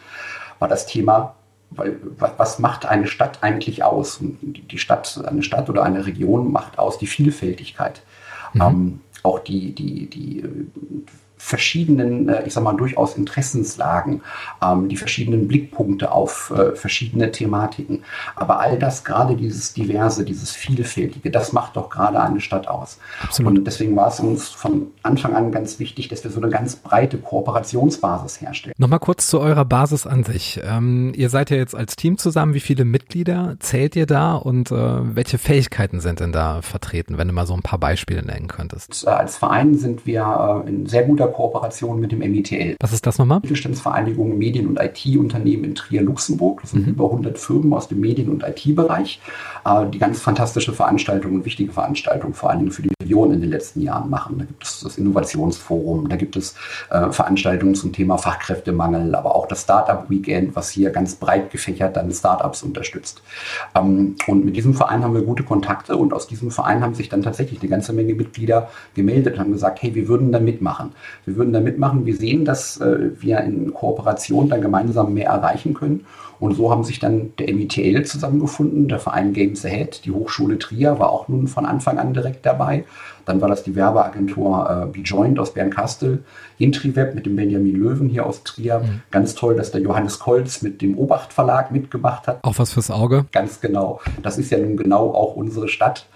war 0.59 0.67
das 0.67 0.85
Thema, 0.85 1.35
weil, 1.69 1.97
was 2.17 2.59
macht 2.59 2.85
eine 2.85 3.07
Stadt 3.07 3.39
eigentlich 3.41 3.83
aus? 3.83 4.17
Und 4.17 4.71
die 4.71 4.77
Stadt, 4.77 5.21
eine 5.25 5.43
Stadt 5.43 5.69
oder 5.69 5.83
eine 5.83 6.05
Region 6.05 6.51
macht 6.51 6.79
aus 6.79 6.97
die 6.97 7.07
Vielfältigkeit. 7.07 8.01
Mhm. 8.53 8.61
Ähm, 8.61 8.99
auch 9.23 9.39
die, 9.39 9.73
die, 9.73 10.09
die 10.09 10.43
verschiedenen, 11.41 12.29
äh, 12.29 12.43
ich 12.45 12.53
sag 12.53 12.63
mal, 12.63 12.73
durchaus 12.73 13.17
Interessenslagen, 13.17 14.21
ähm, 14.63 14.87
die 14.87 14.95
verschiedenen 14.95 15.47
Blickpunkte 15.47 16.11
auf 16.11 16.53
äh, 16.55 16.75
verschiedene 16.75 17.31
Thematiken. 17.31 18.03
Aber 18.35 18.59
all 18.59 18.77
das, 18.77 19.03
gerade 19.03 19.35
dieses 19.35 19.73
Diverse, 19.73 20.23
dieses 20.23 20.51
Vielfältige, 20.51 21.31
das 21.31 21.51
macht 21.51 21.75
doch 21.75 21.89
gerade 21.89 22.21
eine 22.21 22.39
Stadt 22.39 22.67
aus. 22.67 22.99
Absolut. 23.23 23.57
Und 23.57 23.65
deswegen 23.65 23.95
war 23.95 24.07
es 24.07 24.19
uns 24.19 24.49
von 24.49 24.91
Anfang 25.01 25.35
an 25.35 25.51
ganz 25.51 25.79
wichtig, 25.79 26.07
dass 26.09 26.23
wir 26.23 26.31
so 26.31 26.39
eine 26.39 26.49
ganz 26.49 26.75
breite 26.75 27.17
Kooperationsbasis 27.17 28.39
herstellen. 28.39 28.75
Nochmal 28.77 28.99
kurz 28.99 29.27
zu 29.27 29.39
eurer 29.39 29.65
Basis 29.65 30.05
an 30.05 30.23
sich. 30.23 30.61
Ähm, 30.63 31.11
ihr 31.15 31.29
seid 31.29 31.49
ja 31.49 31.57
jetzt 31.57 31.75
als 31.75 31.95
Team 31.95 32.19
zusammen. 32.19 32.53
Wie 32.53 32.59
viele 32.59 32.85
Mitglieder 32.85 33.55
zählt 33.59 33.95
ihr 33.95 34.05
da 34.05 34.35
und 34.35 34.71
äh, 34.71 34.75
welche 34.75 35.39
Fähigkeiten 35.39 36.01
sind 36.01 36.19
denn 36.19 36.31
da 36.31 36.61
vertreten, 36.61 37.17
wenn 37.17 37.27
du 37.27 37.33
mal 37.33 37.47
so 37.47 37.55
ein 37.55 37.63
paar 37.63 37.79
Beispiele 37.79 38.23
nennen 38.23 38.47
könntest? 38.47 39.07
Als 39.07 39.37
Verein 39.37 39.75
sind 39.75 40.05
wir 40.05 40.63
äh, 40.65 40.69
in 40.69 40.85
sehr 40.85 41.03
guter 41.03 41.30
Kooperation 41.31 41.99
mit 41.99 42.11
dem 42.11 42.19
MITL. 42.19 42.75
Was 42.79 42.93
ist 42.93 43.05
das 43.05 43.17
nochmal? 43.17 43.39
Mittelstandsvereinigung 43.41 44.37
Medien- 44.37 44.67
und 44.67 44.79
IT-Unternehmen 44.79 45.63
in 45.63 45.75
Trier-Luxemburg. 45.75 46.61
Das 46.61 46.71
sind 46.71 46.85
mhm. 46.85 46.93
über 46.93 47.05
100 47.05 47.37
Firmen 47.37 47.73
aus 47.73 47.87
dem 47.87 47.99
Medien- 47.99 48.29
und 48.29 48.43
IT-Bereich, 48.43 49.19
äh, 49.65 49.85
die 49.89 49.99
ganz 49.99 50.19
fantastische 50.21 50.73
Veranstaltungen, 50.73 51.45
wichtige 51.45 51.71
Veranstaltungen, 51.71 52.33
vor 52.33 52.49
allem 52.49 52.71
für 52.71 52.81
die 52.81 52.91
Region 53.01 53.33
in 53.33 53.41
den 53.41 53.49
letzten 53.49 53.81
Jahren 53.81 54.09
machen. 54.09 54.37
Da 54.39 54.45
gibt 54.45 54.63
es 54.63 54.81
das 54.81 54.97
Innovationsforum, 54.97 56.09
da 56.09 56.15
gibt 56.15 56.35
es 56.35 56.55
äh, 56.89 57.11
Veranstaltungen 57.11 57.75
zum 57.75 57.91
Thema 57.91 58.17
Fachkräftemangel, 58.17 59.15
aber 59.15 59.35
auch 59.35 59.47
das 59.47 59.63
Startup-Weekend, 59.63 60.55
was 60.55 60.69
hier 60.69 60.91
ganz 60.91 61.15
breit 61.15 61.51
gefächert 61.51 61.97
dann 61.97 62.11
Startups 62.11 62.63
unterstützt. 62.63 63.21
Ähm, 63.75 64.15
und 64.27 64.45
mit 64.45 64.55
diesem 64.55 64.73
Verein 64.73 65.03
haben 65.03 65.13
wir 65.13 65.23
gute 65.23 65.43
Kontakte 65.43 65.97
und 65.97 66.13
aus 66.13 66.27
diesem 66.27 66.51
Verein 66.51 66.81
haben 66.81 66.93
sich 66.93 67.09
dann 67.09 67.21
tatsächlich 67.21 67.61
eine 67.61 67.69
ganze 67.69 67.93
Menge 67.93 68.13
Mitglieder 68.13 68.69
gemeldet 68.95 69.35
und 69.35 69.39
haben 69.39 69.51
gesagt, 69.51 69.81
hey, 69.81 69.93
wir 69.95 70.07
würden 70.07 70.31
da 70.31 70.39
mitmachen. 70.39 70.91
Wir 71.25 71.35
würden 71.35 71.53
da 71.53 71.59
mitmachen. 71.59 72.05
Wir 72.05 72.15
sehen, 72.15 72.45
dass 72.45 72.79
äh, 72.81 73.11
wir 73.19 73.41
in 73.41 73.73
Kooperation 73.73 74.49
dann 74.49 74.61
gemeinsam 74.61 75.13
mehr 75.13 75.29
erreichen 75.29 75.73
können. 75.73 76.05
Und 76.39 76.55
so 76.55 76.71
haben 76.71 76.83
sich 76.83 76.99
dann 76.99 77.33
der 77.37 77.53
MITL 77.53 78.03
zusammengefunden, 78.03 78.87
der 78.87 78.99
Verein 78.99 79.31
Games 79.31 79.63
Ahead, 79.63 80.05
die 80.05 80.11
Hochschule 80.11 80.57
Trier 80.57 80.97
war 80.97 81.11
auch 81.11 81.27
nun 81.27 81.47
von 81.47 81.67
Anfang 81.67 81.99
an 81.99 82.15
direkt 82.15 82.45
dabei. 82.47 82.83
Dann 83.25 83.41
war 83.41 83.49
das 83.49 83.63
die 83.63 83.75
Werbeagentur 83.75 84.69
äh, 84.69 84.85
Bejoint 84.87 85.39
aus 85.39 85.53
Bernkastel, 85.53 86.23
Intriweb 86.57 87.15
mit 87.15 87.25
dem 87.25 87.35
Benjamin 87.35 87.75
Löwen 87.75 88.09
hier 88.09 88.25
aus 88.25 88.43
Trier. 88.43 88.79
Mhm. 88.79 89.01
Ganz 89.11 89.35
toll, 89.35 89.55
dass 89.55 89.71
der 89.71 89.81
Johannes 89.81 90.19
Kolz 90.19 90.61
mit 90.61 90.81
dem 90.81 90.97
Obacht 90.97 91.33
Verlag 91.33 91.71
mitgemacht 91.71 92.27
hat. 92.27 92.39
Auch 92.43 92.57
was 92.57 92.73
fürs 92.73 92.91
Auge. 92.91 93.25
Ganz 93.31 93.61
genau. 93.61 93.99
Das 94.21 94.37
ist 94.37 94.51
ja 94.51 94.57
nun 94.57 94.77
genau 94.77 95.13
auch 95.13 95.35
unsere 95.35 95.67
Stadt. 95.67 96.07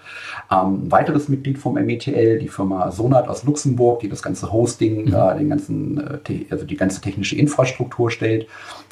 Ähm, 0.50 0.86
ein 0.86 0.92
weiteres 0.92 1.28
Mitglied 1.28 1.58
vom 1.58 1.74
METL, 1.74 2.38
die 2.38 2.48
Firma 2.48 2.90
Sonat 2.90 3.28
aus 3.28 3.44
Luxemburg, 3.44 4.00
die 4.00 4.08
das 4.08 4.22
ganze 4.22 4.52
Hosting, 4.52 5.06
mhm. 5.06 5.14
äh, 5.14 5.38
den 5.38 5.48
ganzen, 5.48 6.20
äh, 6.24 6.46
also 6.50 6.64
die 6.64 6.76
ganze 6.76 7.00
technische 7.00 7.36
Infrastruktur 7.36 8.10
stellt, 8.10 8.46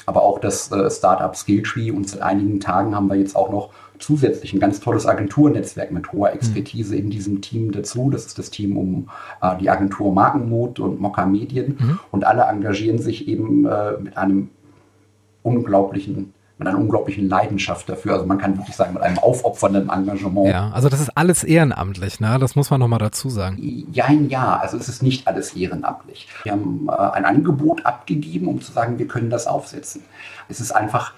aber 0.05 0.23
auch 0.23 0.39
das 0.39 0.71
äh, 0.71 0.89
Startup 0.89 1.35
Skilltree 1.35 1.91
und 1.91 2.09
seit 2.09 2.21
einigen 2.21 2.59
Tagen 2.59 2.95
haben 2.95 3.07
wir 3.07 3.15
jetzt 3.15 3.35
auch 3.35 3.51
noch 3.51 3.69
zusätzlich 3.99 4.53
ein 4.53 4.59
ganz 4.59 4.79
tolles 4.79 5.05
Agenturnetzwerk 5.05 5.91
mit 5.91 6.11
hoher 6.11 6.33
Expertise 6.33 6.93
mhm. 6.93 7.01
in 7.01 7.09
diesem 7.09 7.41
Team 7.41 7.71
dazu. 7.71 8.09
Das 8.09 8.25
ist 8.25 8.39
das 8.39 8.49
Team 8.49 8.77
um 8.77 9.09
äh, 9.41 9.57
die 9.57 9.69
Agentur 9.69 10.13
Markenmut 10.13 10.79
und 10.79 10.99
Mokka 10.99 11.25
Medien. 11.25 11.77
Mhm. 11.79 11.99
Und 12.11 12.25
alle 12.25 12.43
engagieren 12.43 12.99
sich 12.99 13.27
eben 13.27 13.65
äh, 13.65 13.93
mit 13.99 14.17
einem 14.17 14.49
unglaublichen 15.43 16.33
mit 16.57 16.67
einer 16.69 16.77
unglaublichen 16.77 17.27
Leidenschaft 17.27 17.89
dafür. 17.89 18.13
Also 18.13 18.25
man 18.25 18.37
kann 18.37 18.57
wirklich 18.57 18.75
sagen, 18.75 18.93
mit 18.93 19.03
einem 19.03 19.19
aufopfernden 19.19 19.89
Engagement. 19.89 20.47
Ja, 20.47 20.71
also 20.71 20.87
das 20.87 21.01
ist 21.01 21.09
alles 21.15 21.43
ehrenamtlich, 21.43 22.21
ne? 22.21 22.37
Das 22.39 22.55
muss 22.55 22.69
man 22.69 22.79
nochmal 22.79 22.99
dazu 22.99 23.29
sagen. 23.29 23.57
Ja, 23.91 24.09
ja, 24.09 24.57
also 24.57 24.77
es 24.77 24.87
ist 24.87 25.03
nicht 25.03 25.27
alles 25.27 25.53
ehrenamtlich. 25.53 26.29
Wir 26.43 26.53
haben 26.53 26.87
äh, 26.87 26.93
ein 26.93 27.25
Angebot 27.25 27.85
abgegeben, 27.85 28.47
um 28.47 28.61
zu 28.61 28.71
sagen, 28.71 28.97
wir 28.99 29.07
können 29.07 29.29
das 29.29 29.47
aufsetzen. 29.47 30.03
Es 30.47 30.61
ist 30.61 30.71
einfach 30.71 31.13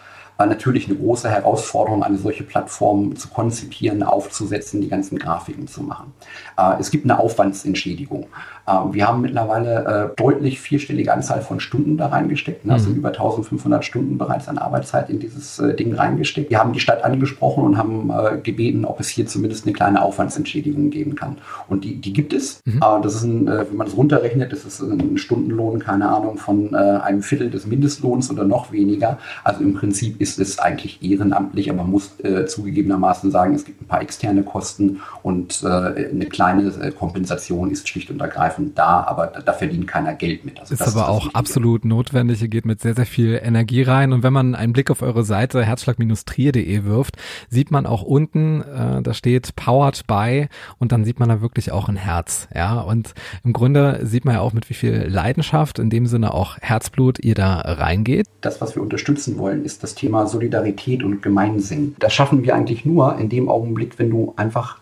natürlich 0.45 0.87
eine 0.87 0.97
große 0.97 1.29
Herausforderung, 1.29 2.03
eine 2.03 2.17
solche 2.17 2.43
Plattform 2.43 3.15
zu 3.15 3.27
konzipieren, 3.29 4.03
aufzusetzen, 4.03 4.81
die 4.81 4.89
ganzen 4.89 5.17
Grafiken 5.17 5.67
zu 5.67 5.81
machen. 5.81 6.13
Äh, 6.57 6.75
es 6.79 6.91
gibt 6.91 7.05
eine 7.05 7.19
Aufwandsentschädigung. 7.19 8.27
Äh, 8.67 8.71
wir 8.91 9.07
haben 9.07 9.21
mittlerweile 9.21 10.11
äh, 10.13 10.15
deutlich 10.15 10.59
vierstellige 10.59 11.13
Anzahl 11.13 11.41
von 11.41 11.59
Stunden 11.59 11.97
da 11.97 12.07
reingesteckt, 12.07 12.65
ne? 12.65 12.73
also 12.73 12.89
mhm. 12.89 12.97
über 12.97 13.09
1500 13.09 13.83
Stunden 13.83 14.17
bereits 14.17 14.47
an 14.47 14.57
Arbeitszeit 14.57 15.09
in 15.09 15.19
dieses 15.19 15.61
Ding 15.79 15.93
reingesteckt. 15.93 16.49
Wir 16.49 16.59
haben 16.59 16.73
die 16.73 16.79
Stadt 16.79 17.03
angesprochen 17.03 17.63
und 17.63 17.77
haben 17.77 18.11
gebeten, 18.43 18.85
ob 18.85 18.99
es 18.99 19.07
hier 19.09 19.25
zumindest 19.25 19.65
eine 19.65 19.73
kleine 19.73 20.01
Aufwandsentschädigung 20.01 20.89
geben 20.89 21.15
kann. 21.15 21.37
Und 21.67 21.83
die, 21.83 21.95
die 21.95 22.13
gibt 22.13 22.33
es. 22.33 22.61
Mhm. 22.65 22.79
Das 23.01 23.15
ist 23.15 23.23
ein, 23.23 23.47
wenn 23.47 23.75
man 23.75 23.87
das 23.87 23.95
runterrechnet, 23.95 24.51
das 24.51 24.65
ist 24.65 24.81
ein 24.81 25.17
Stundenlohn, 25.17 25.79
keine 25.79 26.09
Ahnung, 26.09 26.37
von 26.37 26.75
einem 26.75 27.21
Viertel 27.21 27.49
des 27.49 27.65
Mindestlohns 27.65 28.29
oder 28.29 28.43
noch 28.43 28.71
weniger. 28.71 29.17
Also 29.43 29.63
im 29.63 29.73
Prinzip 29.73 30.19
ist 30.19 30.39
es 30.39 30.59
eigentlich 30.59 31.01
ehrenamtlich, 31.01 31.69
aber 31.69 31.83
man 31.83 31.91
muss 31.91 32.19
äh, 32.23 32.45
zugegebenermaßen 32.45 33.31
sagen, 33.31 33.55
es 33.55 33.65
gibt 33.65 33.81
ein 33.81 33.87
paar 33.87 34.01
externe 34.01 34.43
Kosten 34.43 35.01
und 35.23 35.63
äh, 35.63 35.67
eine 35.67 36.25
kleine 36.25 36.67
äh, 36.81 36.91
Kompensation 36.91 37.71
ist 37.71 37.87
schlicht 37.87 38.09
und 38.11 38.19
ergreifend 38.19 38.56
da, 38.59 39.03
aber 39.03 39.27
da, 39.27 39.41
da 39.41 39.53
verdient 39.53 39.87
keiner 39.87 40.13
Geld 40.13 40.43
mit. 40.43 40.59
Also 40.59 40.73
ist 40.73 40.81
aber 40.81 40.89
ist 40.89 40.97
auch 40.97 41.33
absolut 41.33 41.85
notwendig, 41.85 42.41
ihr 42.41 42.47
geht 42.47 42.65
mit 42.65 42.81
sehr, 42.81 42.95
sehr 42.95 43.05
viel 43.05 43.39
Energie 43.41 43.83
rein 43.83 44.11
und 44.11 44.23
wenn 44.23 44.33
man 44.33 44.55
einen 44.55 44.73
Blick 44.73 44.91
auf 44.91 45.01
eure 45.01 45.23
Seite 45.23 45.63
herzschlag-trier.de 45.63 46.83
wirft, 46.83 47.17
sieht 47.49 47.71
man 47.71 47.85
auch 47.85 48.01
unten, 48.01 48.61
äh, 48.61 49.01
da 49.01 49.13
steht 49.13 49.55
Powered 49.55 50.07
by 50.07 50.47
und 50.79 50.91
dann 50.91 51.05
sieht 51.05 51.19
man 51.19 51.29
da 51.29 51.41
wirklich 51.41 51.71
auch 51.71 51.87
ein 51.89 51.97
Herz, 51.97 52.47
ja 52.53 52.79
und 52.79 53.13
im 53.43 53.53
Grunde 53.53 54.01
sieht 54.03 54.25
man 54.25 54.35
ja 54.35 54.41
auch 54.41 54.53
mit 54.53 54.69
wie 54.69 54.73
viel 54.73 55.05
Leidenschaft, 55.07 55.79
in 55.79 55.89
dem 55.89 56.07
Sinne 56.07 56.33
auch 56.33 56.57
Herzblut 56.59 57.19
ihr 57.19 57.35
da 57.35 57.59
reingeht. 57.61 58.27
Das, 58.41 58.61
was 58.61 58.75
wir 58.75 58.81
unterstützen 58.81 59.37
wollen, 59.37 59.63
ist 59.63 59.83
das 59.83 59.95
Thema 59.95 60.07
Thema 60.07 60.25
Solidarität 60.25 61.03
und 61.03 61.21
Gemeinsinn. 61.21 61.95
Das 61.99 62.13
schaffen 62.13 62.43
wir 62.43 62.55
eigentlich 62.55 62.85
nur 62.85 63.17
in 63.17 63.27
dem 63.27 63.49
Augenblick, 63.49 63.99
wenn 63.99 64.09
du 64.09 64.33
einfach 64.37 64.77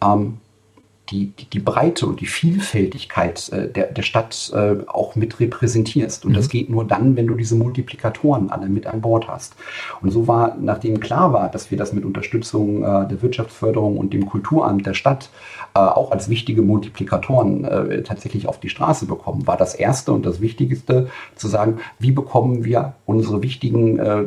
ähm, 0.00 0.38
die, 1.10 1.26
die, 1.26 1.46
die, 1.46 1.60
Breite 1.60 2.06
und 2.06 2.20
die 2.20 2.26
Vielfältigkeit 2.26 3.48
äh, 3.52 3.68
der, 3.68 3.86
der 3.86 4.02
Stadt 4.02 4.50
äh, 4.54 4.76
auch 4.86 5.14
mit 5.16 5.38
repräsentierst. 5.40 6.24
Und 6.24 6.32
mhm. 6.32 6.36
das 6.36 6.48
geht 6.48 6.68
nur 6.68 6.84
dann, 6.84 7.16
wenn 7.16 7.26
du 7.26 7.34
diese 7.34 7.54
Multiplikatoren 7.54 8.50
alle 8.50 8.68
mit 8.68 8.86
an 8.86 9.00
Bord 9.00 9.28
hast. 9.28 9.54
Und 10.02 10.10
so 10.10 10.26
war, 10.26 10.56
nachdem 10.60 11.00
klar 11.00 11.32
war, 11.32 11.50
dass 11.50 11.70
wir 11.70 11.78
das 11.78 11.92
mit 11.92 12.04
Unterstützung 12.04 12.82
äh, 12.82 13.08
der 13.08 13.22
Wirtschaftsförderung 13.22 13.96
und 13.96 14.12
dem 14.12 14.26
Kulturamt 14.26 14.86
der 14.86 14.94
Stadt 14.94 15.30
äh, 15.74 15.78
auch 15.78 16.10
als 16.10 16.28
wichtige 16.28 16.62
Multiplikatoren 16.62 17.64
äh, 17.64 18.02
tatsächlich 18.02 18.48
auf 18.48 18.58
die 18.58 18.68
Straße 18.68 19.06
bekommen, 19.06 19.46
war 19.46 19.56
das 19.56 19.74
Erste 19.74 20.12
und 20.12 20.26
das 20.26 20.40
Wichtigste 20.40 21.08
zu 21.36 21.48
sagen, 21.48 21.78
wie 21.98 22.12
bekommen 22.12 22.64
wir 22.64 22.94
unsere 23.06 23.42
wichtigen, 23.42 23.98
äh, 23.98 24.24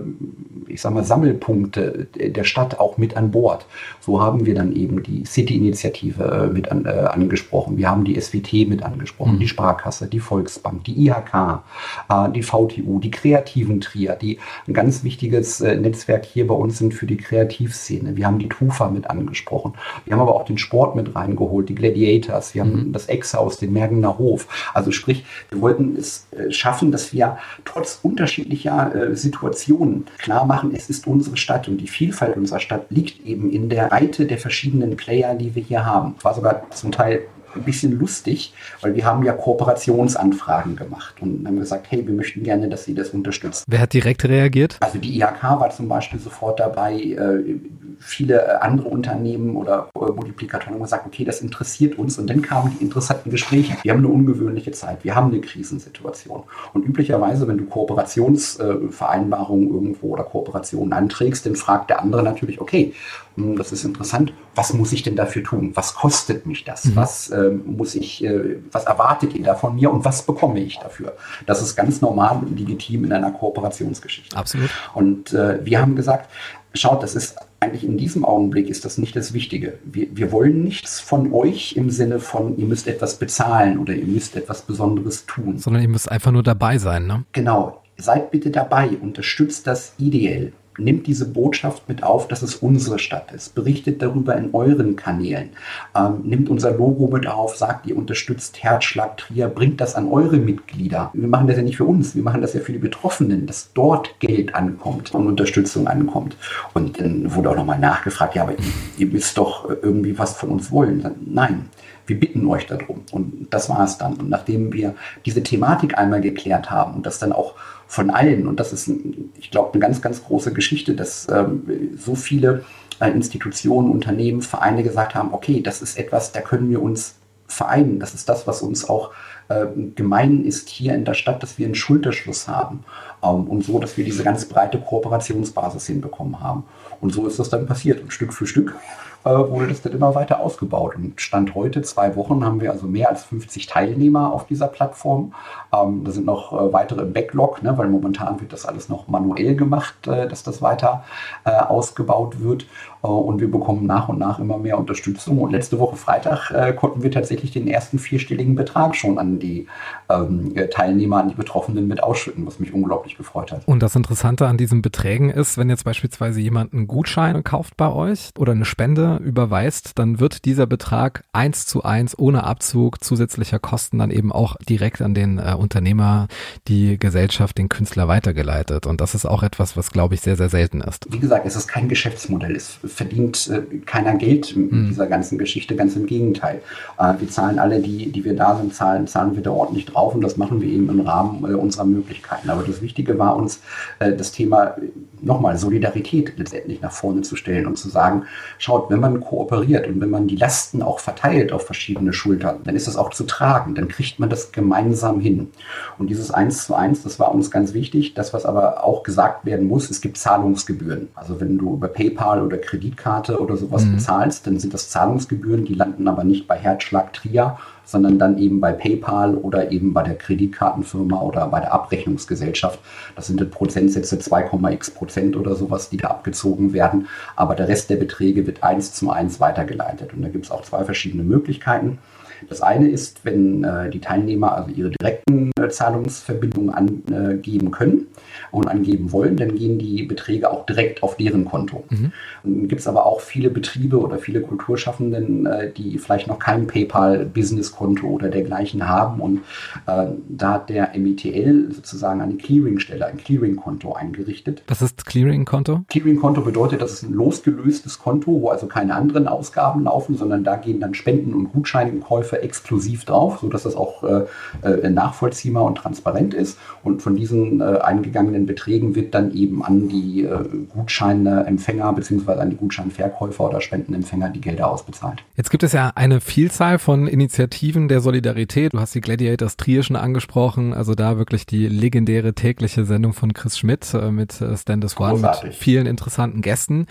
ich 0.68 0.82
sag 0.82 0.94
mal, 0.94 1.04
Sammelpunkte 1.04 2.08
der 2.16 2.44
Stadt 2.44 2.80
auch 2.80 2.98
mit 2.98 3.18
an 3.18 3.32
Bord. 3.32 3.66
So 4.00 4.22
haben 4.22 4.46
wir 4.46 4.56
dann 4.56 4.74
eben 4.76 5.04
die 5.04 5.26
City-Initiative 5.26 6.50
mit 6.54 6.62
mit 6.62 6.71
an, 6.72 6.86
äh, 6.86 6.90
angesprochen. 6.90 7.78
Wir 7.78 7.90
haben 7.90 8.06
die 8.06 8.20
SWT 8.20 8.68
mit 8.68 8.84
angesprochen, 8.84 9.36
mhm. 9.36 9.40
die 9.40 9.48
Sparkasse, 9.48 10.08
die 10.08 10.20
Volksbank, 10.20 10.84
die 10.86 11.08
IHK, 11.08 11.64
äh, 12.10 12.30
die 12.32 12.44
VTU, 12.44 13.00
die 13.00 13.12
kreativen 13.12 13.82
Trier, 13.82 14.16
die 14.16 14.40
ein 14.68 14.74
ganz 14.74 15.04
wichtiges 15.04 15.62
äh, 15.62 15.76
Netzwerk 15.76 16.26
hier 16.26 16.48
bei 16.48 16.56
uns 16.56 16.78
sind 16.78 16.94
für 16.94 17.06
die 17.06 17.18
Kreativszene. 17.18 18.16
Wir 18.16 18.26
haben 18.26 18.40
die 18.40 18.50
TUFA 18.50 18.90
mit 18.90 19.10
angesprochen. 19.10 19.74
Wir 20.06 20.14
haben 20.14 20.22
aber 20.22 20.36
auch 20.36 20.46
den 20.46 20.58
Sport 20.58 20.96
mit 20.96 21.16
reingeholt, 21.16 21.70
die 21.70 21.76
Gladiators, 21.76 22.56
wir 22.56 22.62
haben 22.62 22.88
mhm. 22.88 22.94
das 22.94 23.08
Ex-Haus, 23.08 23.58
den 23.58 23.74
Mergener 23.74 24.18
Hof. 24.18 24.48
Also 24.74 24.92
sprich, 24.92 25.26
wir 25.50 25.62
wollten 25.62 25.96
es 25.98 26.28
äh, 26.32 26.52
schaffen, 26.52 26.92
dass 26.92 27.14
wir 27.14 27.38
trotz 27.66 28.00
unterschiedlicher 28.02 28.96
äh, 28.96 29.16
Situationen 29.16 30.06
klar 30.18 30.46
machen, 30.46 30.74
es 30.74 30.90
ist 30.90 31.08
unsere 31.08 31.38
Stadt 31.38 31.68
und 31.68 31.78
die 31.78 31.88
Vielfalt 31.88 32.38
unserer 32.38 32.60
Stadt 32.60 32.86
liegt 32.90 33.26
eben 33.26 33.52
in 33.52 33.70
der 33.70 33.88
Breite 33.88 34.26
der 34.26 34.38
verschiedenen 34.38 34.96
Player, 34.96 35.36
die 35.36 35.56
wir 35.56 35.64
hier 35.64 35.86
haben. 35.86 36.16
War 36.22 36.34
sogar 36.34 36.61
zum 36.70 36.92
Teil 36.92 37.22
ein 37.56 37.64
bisschen 37.64 37.98
lustig, 37.98 38.54
weil 38.82 38.96
wir 38.96 39.06
haben 39.06 39.24
ja 39.24 39.32
Kooperationsanfragen 39.34 40.76
gemacht 40.76 41.16
und 41.22 41.46
haben 41.46 41.60
gesagt, 41.60 41.88
hey, 41.90 42.06
wir 42.06 42.14
möchten 42.14 42.44
gerne, 42.44 42.70
dass 42.70 42.86
Sie 42.86 42.96
das 42.96 43.10
unterstützen. 43.10 43.64
Wer 43.68 43.82
hat 43.82 43.94
direkt 43.94 44.24
reagiert? 44.26 44.78
Also 44.80 45.00
die 45.00 45.18
IHK 45.18 45.44
war 45.44 45.70
zum 45.72 45.88
Beispiel 45.88 46.20
sofort 46.20 46.60
dabei. 46.60 46.96
Äh, 46.96 47.56
viele 48.00 48.62
andere 48.62 48.90
Unternehmen 48.90 49.56
oder 49.56 49.90
äh, 49.96 50.00
Multiplikatoren 50.00 50.76
haben 50.76 50.84
gesagt, 50.84 51.06
okay, 51.06 51.24
das 51.24 51.40
interessiert 51.42 51.98
uns. 51.98 52.18
Und 52.18 52.30
dann 52.30 52.42
kamen 52.42 52.76
die 52.78 52.84
interessanten 52.84 53.30
Gespräche. 53.30 53.78
Wir 53.84 53.94
haben 53.94 54.00
eine 54.00 54.10
ungewöhnliche 54.10 54.72
Zeit. 54.72 55.04
Wir 55.04 55.16
haben 55.16 55.32
eine 55.32 55.40
Krisensituation. 55.42 56.44
Und 56.74 56.86
üblicherweise, 56.86 57.48
wenn 57.48 57.58
du 57.58 57.66
Kooperationsvereinbarungen 57.66 59.70
irgendwo 59.70 60.10
oder 60.10 60.24
Kooperationen 60.24 60.94
anträgst, 60.94 61.46
dann 61.46 61.56
fragt 61.56 61.90
der 61.90 62.02
andere 62.02 62.24
natürlich, 62.24 62.62
okay, 62.62 62.94
das 63.36 63.72
ist 63.72 63.86
interessant. 63.86 64.34
Was 64.56 64.74
muss 64.74 64.92
ich 64.92 65.04
denn 65.04 65.16
dafür 65.16 65.44
tun? 65.44 65.72
Was 65.76 65.96
kostet 65.96 66.46
mich 66.46 66.64
das? 66.64 66.86
Mhm. 66.86 66.96
Was 66.96 67.30
äh, 67.30 67.50
muss 67.50 67.96
ich, 67.96 68.24
äh, 68.24 68.58
was 68.72 68.86
erwartet 68.86 69.34
ihr 69.34 69.44
da 69.44 69.56
von 69.56 69.76
mir 69.76 69.92
und 69.92 70.04
was 70.04 70.24
bekomme 70.24 70.60
ich 70.60 70.80
dafür? 70.80 71.16
Das 71.46 71.62
ist 71.62 71.76
ganz 71.76 72.02
normal 72.02 72.40
und 72.42 72.60
legitim 72.60 73.06
in 73.06 73.14
einer 73.14 73.32
Kooperationsgeschichte. 73.32 74.36
Absolut. 74.36 74.70
Und 74.94 75.34
äh, 75.34 75.64
wir 75.66 75.82
haben 75.82 75.96
gesagt, 75.96 76.30
schaut, 76.74 77.04
das 77.04 77.16
ist 77.16 77.38
eigentlich 77.60 77.84
in 77.84 77.98
diesem 77.98 78.26
Augenblick 78.26 78.70
ist 78.70 78.86
das 78.86 78.98
nicht 78.98 79.16
das 79.16 79.34
Wichtige. 79.34 79.78
Wir, 79.84 80.08
wir 80.12 80.32
wollen 80.32 80.64
nichts 80.64 81.00
von 81.00 81.32
euch 81.32 81.74
im 81.78 81.90
Sinne 81.90 82.20
von, 82.20 82.58
ihr 82.58 82.66
müsst 82.66 82.88
etwas 82.88 83.18
bezahlen 83.18 83.78
oder 83.78 83.94
ihr 83.94 84.08
müsst 84.08 84.36
etwas 84.36 84.64
Besonderes 84.64 85.26
tun. 85.26 85.58
Sondern 85.60 85.84
ihr 85.84 85.90
müsst 85.90 86.12
einfach 86.12 86.32
nur 86.32 86.44
dabei 86.44 86.78
sein, 86.80 87.08
ne? 87.08 87.24
Genau. 87.32 87.82
Seid 87.98 88.32
bitte 88.32 88.50
dabei, 88.50 88.90
unterstützt 89.00 89.68
das 89.68 89.94
ideell 90.00 90.54
nimmt 90.78 91.08
diese 91.08 91.28
Botschaft 91.28 91.88
mit 91.90 92.04
auf, 92.04 92.28
dass 92.28 92.42
es 92.42 92.56
unsere 92.56 93.00
Stadt 93.00 93.32
ist. 93.32 93.56
Berichtet 93.56 94.02
darüber 94.02 94.36
in 94.36 94.54
euren 94.54 94.96
Kanälen. 94.96 95.50
Ähm, 95.96 96.22
nimmt 96.24 96.50
unser 96.50 96.72
Logo 96.72 97.08
mit 97.08 97.28
auf, 97.28 97.56
sagt, 97.56 97.88
ihr 97.88 97.98
unterstützt 97.98 98.64
Herzschlag 98.64 99.18
Trier, 99.18 99.48
bringt 99.48 99.82
das 99.82 99.96
an 99.96 100.08
eure 100.08 100.38
Mitglieder. 100.38 101.12
Wir 101.14 101.28
machen 101.28 101.48
das 101.48 101.58
ja 101.58 101.64
nicht 101.64 101.78
für 101.78 101.86
uns, 101.86 102.16
wir 102.16 102.24
machen 102.24 102.42
das 102.42 102.54
ja 102.54 102.62
für 102.62 102.72
die 102.72 102.80
Betroffenen, 102.80 103.46
dass 103.46 103.72
dort 103.74 104.20
Geld 104.20 104.56
ankommt 104.56 105.14
und 105.14 105.28
Unterstützung 105.28 105.88
ankommt. 105.88 106.38
Und 106.74 107.00
dann 107.00 107.34
wurde 107.36 107.50
auch 107.50 107.56
nochmal 107.56 107.80
nachgefragt, 107.80 108.36
ja, 108.36 108.44
aber 108.44 108.54
ihr, 108.54 108.58
ihr 108.98 109.08
müsst 109.08 109.38
doch 109.38 109.70
irgendwie 109.70 110.18
was 110.18 110.36
von 110.36 110.50
uns 110.50 110.72
wollen. 110.72 111.06
Nein, 111.26 111.70
wir 112.08 112.20
bitten 112.20 112.48
euch 112.48 112.68
darum. 112.68 113.04
Und 113.12 113.48
das 113.52 113.70
war 113.70 113.84
es 113.84 113.98
dann. 113.98 114.16
Und 114.16 114.30
nachdem 114.30 114.74
wir 114.74 114.96
diese 115.26 115.44
Thematik 115.44 115.98
einmal 115.98 116.22
geklärt 116.22 116.70
haben 116.72 116.96
und 116.96 117.06
das 117.06 117.20
dann 117.20 117.32
auch 117.32 117.56
von 117.88 118.10
allen. 118.10 118.48
Und 118.48 118.60
das 118.60 118.72
ist, 118.72 118.90
ich 119.38 119.52
glaube, 119.52 119.74
eine 119.74 119.82
ganz, 119.82 120.02
ganz 120.02 120.24
große 120.24 120.54
Geschichte, 120.54 120.94
dass 120.94 121.28
ähm, 121.30 121.92
so 121.98 122.16
viele 122.16 122.64
äh, 123.02 123.10
Institutionen, 123.10 123.92
Unternehmen, 123.92 124.42
Vereine 124.42 124.84
gesagt 124.84 125.14
haben, 125.16 125.34
okay, 125.34 125.62
das 125.62 125.82
ist 125.82 125.98
etwas, 125.98 126.32
da 126.32 126.42
können 126.42 126.70
wir 126.70 126.82
uns 126.82 127.16
vereinen. 127.48 128.00
Das 128.00 128.14
ist 128.14 128.30
das, 128.30 128.48
was 128.48 128.62
uns 128.62 128.88
auch 128.88 129.12
äh, 129.50 129.66
gemein 129.96 130.46
ist 130.46 130.70
hier 130.70 130.96
in 130.96 131.04
der 131.04 131.14
Stadt, 131.14 131.44
dass 131.44 131.58
wir 131.58 131.66
einen 131.66 131.76
Schulterschluss 131.76 132.48
haben. 132.48 132.86
Ähm, 133.22 133.48
und 133.48 133.64
so, 133.64 133.78
dass 133.80 133.98
wir 133.98 134.06
diese 134.06 134.24
ganz 134.24 134.46
breite 134.46 134.80
Kooperationsbasis 134.80 135.88
hinbekommen 135.88 136.40
haben. 136.40 136.64
Und 137.02 137.14
so 137.14 137.28
ist 137.28 137.40
das 137.40 137.50
dann 137.50 137.66
passiert. 137.66 138.02
Stück 138.12 138.34
für 138.34 138.48
Stück 138.48 138.76
wurde 139.24 139.68
das 139.68 139.82
dann 139.82 139.94
immer 139.94 140.16
weiter 140.16 140.40
ausgebaut. 140.40 140.96
Und 140.96 141.20
Stand 141.22 141.54
heute, 141.56 141.82
zwei 141.82 142.16
Wochen, 142.16 142.44
haben 142.44 142.60
wir 142.62 142.72
also 142.72 142.88
mehr 142.88 143.10
als 143.10 143.24
50 143.24 143.68
Teilnehmer 143.68 144.34
auf 144.34 144.48
dieser 144.48 144.68
Plattform. 144.68 145.34
Ähm, 145.74 146.04
da 146.04 146.12
sind 146.12 146.26
noch 146.26 146.54
äh, 146.54 146.74
weitere 146.74 147.02
im 147.02 147.14
Backlog, 147.14 147.62
ne, 147.62 147.78
weil 147.78 147.88
momentan 147.88 148.40
wird 148.42 148.54
das 148.54 148.66
alles 148.66 148.90
noch 148.90 149.08
manuell 149.08 149.56
gemacht, 149.56 150.08
äh, 150.08 150.28
dass 150.28 150.44
das 150.44 150.62
weiter 150.62 151.04
äh, 151.44 151.52
ausgebaut 151.52 152.42
wird. 152.42 152.66
Äh, 153.04 153.08
und 153.08 153.40
wir 153.40 153.50
bekommen 153.50 153.86
nach 153.86 154.10
und 154.10 154.20
nach 154.20 154.40
immer 154.40 154.58
mehr 154.58 154.78
Unterstützung. 154.78 155.40
Und 155.40 155.52
letzte 155.52 155.80
Woche 155.80 155.96
Freitag 155.96 156.52
äh, 156.52 156.74
konnten 156.74 157.04
wir 157.04 157.12
tatsächlich 157.12 157.52
den 157.52 157.68
ersten 157.68 158.00
vierstelligen 158.00 158.56
Betrag 158.56 158.96
schon 158.96 159.18
an 159.18 159.40
die 159.40 159.68
ähm, 160.10 160.54
Teilnehmer, 160.72 161.18
an 161.18 161.30
die 161.30 161.36
Betroffenen 161.36 161.88
mit 161.88 162.04
ausschütten, 162.04 162.46
was 162.46 162.60
mich 162.60 162.74
unglaublich 162.74 163.18
gefreut 163.18 163.52
hat. 163.52 163.68
Und 163.68 163.82
das 163.82 163.96
Interessante 163.96 164.48
an 164.48 164.58
diesen 164.58 164.82
Beträgen 164.82 165.30
ist, 165.30 165.58
wenn 165.58 165.70
jetzt 165.70 165.86
beispielsweise 165.86 166.40
jemand 166.40 166.74
einen 166.74 166.88
Gutschein 166.88 167.44
kauft 167.44 167.78
bei 167.78 167.92
euch 167.92 168.30
oder 168.38 168.52
eine 168.52 168.66
Spende 168.66 169.18
überweist, 169.18 169.98
dann 169.98 170.20
wird 170.20 170.46
dieser 170.46 170.68
Betrag 170.68 171.24
eins 171.32 171.66
zu 171.66 171.84
eins 171.84 172.18
ohne 172.18 172.44
Abzug 172.44 173.04
zusätzlicher 173.04 173.60
Kosten 173.60 174.00
dann 174.00 174.12
eben 174.12 174.32
auch 174.32 174.56
direkt 174.68 175.02
an 175.02 175.14
den 175.14 175.38
äh, 175.38 175.56
Unternehmer, 175.58 176.28
die 176.68 176.98
Gesellschaft, 176.98 177.58
den 177.58 177.70
Künstler 177.70 178.08
weitergeleitet. 178.08 178.86
Und 178.86 179.02
das 179.02 179.16
ist 179.16 179.26
auch 179.26 179.44
etwas, 179.44 179.78
was 179.78 179.92
glaube 179.92 180.16
ich 180.16 180.22
sehr, 180.22 180.36
sehr 180.36 180.50
selten 180.50 180.82
ist. 180.82 181.06
Wie 181.10 181.20
gesagt, 181.20 181.46
es 181.46 181.56
ist 181.56 181.68
kein 181.68 181.90
Geschäftsmodell. 181.90 182.56
Es 182.56 182.80
verdient 182.92 183.50
äh, 183.50 183.78
keiner 183.86 184.16
Geld 184.16 184.56
in 184.56 184.70
mhm. 184.70 184.88
dieser 184.90 185.08
ganzen 185.08 185.38
Geschichte, 185.38 185.76
ganz 185.76 185.96
im 185.96 186.06
Gegenteil. 186.06 186.62
Äh, 187.00 187.14
wir 187.20 187.30
zahlen 187.30 187.60
alle, 187.60 187.80
die, 187.80 188.12
die 188.12 188.24
wir 188.24 188.36
da 188.36 188.58
sind, 188.58 188.74
zahlen, 188.74 189.08
zahlen 189.08 189.36
wir 189.36 189.44
da 189.44 189.52
ordentlich 189.52 189.86
drauf 189.86 190.14
und 190.14 190.22
das 190.22 190.38
machen 190.38 190.62
wir 190.62 190.70
eben 190.70 190.90
im 190.90 191.02
Rahmen 191.02 191.44
äh, 191.46 191.56
unserer 191.56 191.86
Möglichkeiten. 191.86 192.50
Aber 192.50 192.64
das 192.64 192.82
Wichtige 192.82 193.18
war 193.18 193.36
uns, 193.36 193.60
das 194.00 194.32
Thema 194.32 194.76
nochmal 195.22 195.58
Solidarität 195.58 196.34
letztendlich 196.38 196.82
nach 196.82 196.92
vorne 196.92 197.22
zu 197.22 197.36
stellen 197.36 197.68
und 197.68 197.78
zu 197.78 197.90
sagen, 197.90 198.24
schaut, 198.58 198.90
wenn 198.90 199.00
man 199.00 199.22
kooperiert 199.22 199.88
und 199.88 200.02
wenn 200.02 200.10
man 200.10 200.28
die 200.28 200.36
Lasten 200.36 200.82
auch 200.82 201.00
verteilt 201.00 201.52
auf 201.52 201.66
verschiedene 201.66 202.14
Schultern, 202.14 202.60
dann 202.64 202.76
ist 202.76 202.88
das 202.88 202.98
auch 202.98 203.12
zu 203.12 203.26
tragen, 203.26 203.76
dann 203.76 203.88
kriegt 203.88 204.20
man 204.20 204.30
das 204.30 204.52
gemeinsam 204.52 205.20
hin. 205.20 205.50
Und 205.98 206.10
dieses 206.10 206.32
Eins 206.32 206.66
zu 206.66 206.74
eins, 206.74 207.04
das 207.04 207.20
war 207.20 207.34
uns 207.34 207.52
ganz 207.52 207.74
wichtig. 207.74 208.14
Das, 208.14 208.34
was 208.34 208.46
aber 208.46 208.84
auch 208.84 209.04
gesagt 209.04 209.46
werden 209.46 209.68
muss, 209.68 209.90
es 209.90 210.02
gibt 210.02 210.18
Zahlungsgebühren. 210.18 211.10
Also 211.16 211.40
wenn 211.40 211.58
du 211.58 211.74
über 211.74 211.88
PayPal 211.88 212.42
oder 212.42 212.58
Kredit 212.58 212.81
Kreditkarte 212.82 213.40
oder 213.40 213.56
sowas 213.58 213.86
mhm. 213.86 213.96
bezahlst, 213.96 214.48
dann 214.48 214.60
sind 214.60 214.74
das 214.74 214.90
Zahlungsgebühren, 214.90 215.66
die 215.66 215.76
landen 215.76 216.08
aber 216.08 216.24
nicht 216.24 216.48
bei 216.48 216.58
Herzschlag 216.58 217.14
Trier, 217.14 217.58
sondern 217.86 218.18
dann 218.18 218.38
eben 218.38 218.60
bei 218.60 218.72
PayPal 218.72 219.36
oder 219.36 219.72
eben 219.72 219.94
bei 219.94 220.04
der 220.04 220.16
Kreditkartenfirma 220.16 221.22
oder 221.22 221.48
bei 221.48 221.60
der 221.60 221.74
Abrechnungsgesellschaft. 221.74 222.80
Das 223.16 223.28
sind 223.28 223.40
dann 223.40 223.50
Prozentsätze 223.50 224.16
2,x 224.16 224.94
Prozent 224.94 225.36
oder 225.36 225.56
sowas, 225.56 225.90
die 225.90 225.98
da 225.98 226.08
abgezogen 226.08 226.74
werden. 226.74 227.08
Aber 227.36 227.54
der 227.56 227.68
Rest 227.68 227.90
der 227.90 227.98
Beträge 227.98 228.48
wird 228.48 228.64
eins 228.64 228.94
zu 228.94 229.12
eins 229.12 229.40
weitergeleitet. 229.40 230.14
Und 230.14 230.22
da 230.22 230.30
gibt 230.30 230.46
es 230.46 230.52
auch 230.52 230.64
zwei 230.64 230.84
verschiedene 230.86 231.24
Möglichkeiten. 231.24 232.00
Das 232.50 232.62
eine 232.62 232.88
ist, 232.90 233.24
wenn 233.24 233.64
äh, 233.64 233.90
die 233.90 234.00
Teilnehmer 234.00 234.56
also 234.56 234.72
ihre 234.72 234.90
direkten 234.90 235.52
äh, 235.60 235.70
Zahlungsverbindungen 235.70 236.74
angeben 236.74 237.72
können 237.72 238.08
und 238.52 238.68
angeben 238.68 239.12
wollen, 239.12 239.38
dann 239.38 239.56
gehen 239.56 239.80
die 239.80 240.04
Beträge 240.04 240.50
auch 240.50 240.66
direkt 240.66 241.04
auf 241.04 241.18
deren 241.18 241.46
Konto. 241.46 241.84
Mhm. 241.90 242.12
Dann 242.44 242.68
gibt 242.68 242.82
es 242.82 242.88
aber 242.88 243.06
auch 243.06 243.22
viele 243.22 243.50
Betriebe 243.50 244.00
oder 244.00 244.18
viele 244.18 244.42
Kulturschaffenden, 244.42 245.46
äh, 245.46 245.72
die 245.72 245.98
vielleicht 245.98 246.28
noch 246.28 246.40
kein 246.40 246.68
PayPal-Business-Konto 246.68 248.08
oder 248.08 248.30
dergleichen 248.30 248.88
haben. 248.88 249.22
Und 249.22 249.40
äh, 249.88 250.08
da 250.30 250.54
hat 250.54 250.70
der 250.70 250.92
MITL 250.98 251.72
sozusagen 251.72 252.22
eine 252.22 252.36
Clearingstelle, 252.36 253.06
ein 253.06 253.18
Clearing-Konto 253.18 253.94
eingerichtet. 253.94 254.64
Was 254.68 254.82
ist 254.82 255.06
Clearing-Konto? 255.06 255.82
Clearing-Konto 255.88 256.42
bedeutet, 256.42 256.82
dass 256.82 256.94
es 256.94 257.04
ein 257.04 257.14
losgelöstes 257.14 258.00
Konto, 258.00 258.42
wo 258.42 258.50
also 258.50 258.68
keine 258.68 258.96
anderen 258.96 259.28
Ausgaben 259.28 259.84
laufen, 259.84 260.16
sondern 260.16 260.44
da 260.44 260.56
gehen 260.56 260.80
dann 260.80 260.94
Spenden 260.94 261.34
und 261.34 261.52
Gutscheine 261.52 261.92
im 262.32 262.40
Käufer 262.40 262.42
Käufer 262.42 262.44
exklusiv 262.44 263.06
drauf, 263.06 263.40
sodass 263.42 263.64
das 263.64 263.76
auch 263.76 264.04
äh, 264.04 264.26
äh, 264.64 264.90
nachvollziehbar 264.90 265.64
und 265.66 265.76
transparent 265.76 266.34
ist. 266.34 266.58
Und 266.84 267.02
von 267.02 267.16
diesen 267.16 267.62
äh, 267.62 267.80
eingegangenen 267.80 268.46
Beträgen 268.46 268.96
wird 268.96 269.14
dann 269.14 269.34
eben 269.34 269.64
an 269.64 269.88
die 269.90 270.24
äh, 270.24 270.44
Gutscheinempfänger 270.74 271.92
bzw. 271.94 272.34
an 272.34 272.50
die 272.50 272.56
Gutscheinverkäufer 272.56 273.50
oder 273.50 273.62
Spendenempfänger 273.62 274.30
die 274.30 274.42
Gelder 274.42 274.70
ausbezahlt. 274.70 275.24
Jetzt 275.36 275.52
gibt 275.52 275.64
es 275.64 275.74
ja 275.74 275.92
eine 275.96 276.22
Vielzahl 276.22 276.80
von 276.80 277.08
Initiativen 277.08 277.88
der 277.88 278.02
Solidarität. 278.02 278.74
Du 278.74 278.80
hast 278.80 278.96
die 278.96 279.02
Gladiators 279.02 279.58
Trier 279.58 279.84
schon 279.84 279.96
angesprochen, 279.96 280.74
also 280.74 280.96
da 280.96 281.18
wirklich 281.18 281.46
die 281.46 281.68
legendäre 281.68 282.34
tägliche 282.34 282.86
Sendung 282.86 283.14
von 283.14 283.34
Chris 283.34 283.58
Schmidt 283.58 283.94
äh, 283.94 284.12
mit 284.12 284.42
äh, 284.42 284.56
Stand 284.58 284.82
One 285.00 285.20
mit 285.20 285.54
vielen 285.54 285.86
interessanten 285.86 286.42
Gästen. 286.42 286.88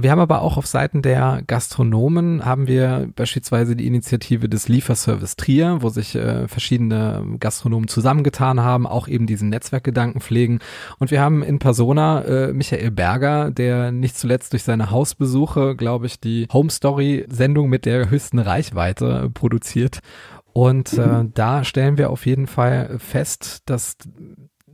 Wir 0.00 0.10
haben 0.10 0.20
aber 0.20 0.42
auch 0.42 0.56
auf 0.56 0.66
Seiten 0.66 1.02
der 1.02 1.42
Gastronomen 1.46 2.44
haben 2.44 2.66
wir 2.66 3.08
beispielsweise 3.14 3.76
die 3.76 3.86
Initiative 3.86 4.48
des 4.48 4.68
Lieferservice 4.68 5.36
Trier, 5.36 5.78
wo 5.82 5.88
sich 5.88 6.14
äh, 6.14 6.48
verschiedene 6.48 7.24
Gastronomen 7.38 7.86
zusammengetan 7.86 8.60
haben, 8.60 8.86
auch 8.86 9.08
eben 9.08 9.26
diesen 9.26 9.50
Netzwerkgedanken 9.50 10.20
pflegen. 10.20 10.58
Und 10.98 11.10
wir 11.10 11.20
haben 11.20 11.42
in 11.42 11.58
Persona 11.58 12.22
äh, 12.22 12.52
Michael 12.52 12.90
Berger, 12.90 13.50
der 13.50 13.92
nicht 13.92 14.18
zuletzt 14.18 14.52
durch 14.52 14.64
seine 14.64 14.90
Hausbesuche, 14.90 15.76
glaube 15.76 16.06
ich, 16.06 16.18
die 16.18 16.48
Home 16.52 16.70
Story 16.70 17.26
Sendung 17.28 17.68
mit 17.68 17.84
der 17.84 18.10
höchsten 18.10 18.38
Reichweite 18.38 19.30
produziert. 19.32 20.00
Und 20.52 20.92
äh, 20.94 21.24
da 21.34 21.64
stellen 21.64 21.98
wir 21.98 22.10
auf 22.10 22.26
jeden 22.26 22.46
Fall 22.46 22.98
fest, 22.98 23.62
dass 23.66 23.96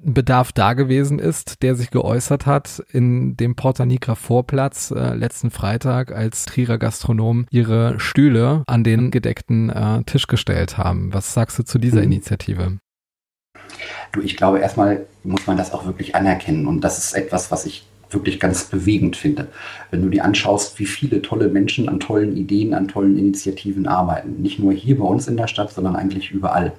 Bedarf 0.02 0.52
da 0.52 0.72
gewesen 0.72 1.18
ist, 1.18 1.62
der 1.62 1.74
sich 1.74 1.90
geäußert 1.90 2.46
hat 2.46 2.82
in 2.90 3.36
dem 3.36 3.54
Porta 3.54 3.84
Nigra 3.84 4.14
Vorplatz 4.14 4.90
äh, 4.90 5.14
letzten 5.14 5.50
Freitag, 5.50 6.12
als 6.12 6.46
Trierer 6.46 6.78
Gastronomen 6.78 7.46
ihre 7.50 8.00
Stühle 8.00 8.62
an 8.66 8.84
den 8.84 9.10
gedeckten 9.10 9.70
äh, 9.70 10.02
Tisch 10.04 10.26
gestellt 10.26 10.78
haben. 10.78 11.12
Was 11.12 11.34
sagst 11.34 11.58
du 11.58 11.64
zu 11.64 11.78
dieser 11.78 11.98
mhm. 11.98 12.04
Initiative? 12.04 12.78
Du, 14.12 14.20
ich 14.20 14.36
glaube, 14.36 14.58
erstmal 14.58 15.06
muss 15.22 15.46
man 15.46 15.56
das 15.56 15.72
auch 15.72 15.84
wirklich 15.84 16.14
anerkennen. 16.14 16.66
Und 16.66 16.80
das 16.82 16.98
ist 16.98 17.12
etwas, 17.12 17.50
was 17.50 17.66
ich 17.66 17.86
wirklich 18.10 18.40
ganz 18.40 18.64
bewegend 18.64 19.16
finde. 19.16 19.48
Wenn 19.90 20.02
du 20.02 20.08
dir 20.08 20.24
anschaust, 20.24 20.78
wie 20.78 20.86
viele 20.86 21.22
tolle 21.22 21.48
Menschen 21.48 21.88
an 21.88 22.00
tollen 22.00 22.36
Ideen, 22.36 22.74
an 22.74 22.88
tollen 22.88 23.16
Initiativen 23.16 23.86
arbeiten. 23.86 24.42
Nicht 24.42 24.58
nur 24.58 24.72
hier 24.72 24.98
bei 24.98 25.04
uns 25.04 25.28
in 25.28 25.36
der 25.36 25.46
Stadt, 25.46 25.70
sondern 25.70 25.94
eigentlich 25.94 26.30
überall. 26.30 26.72